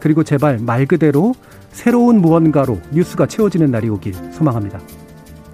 [0.00, 1.34] 그리고 제발 말 그대로
[1.70, 4.80] 새로운 무언가로 뉴스가 채워지는 날이 오길 소망합니다.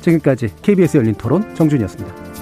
[0.00, 2.33] 지금까지 KBS 열린 토론 정준이었습니다.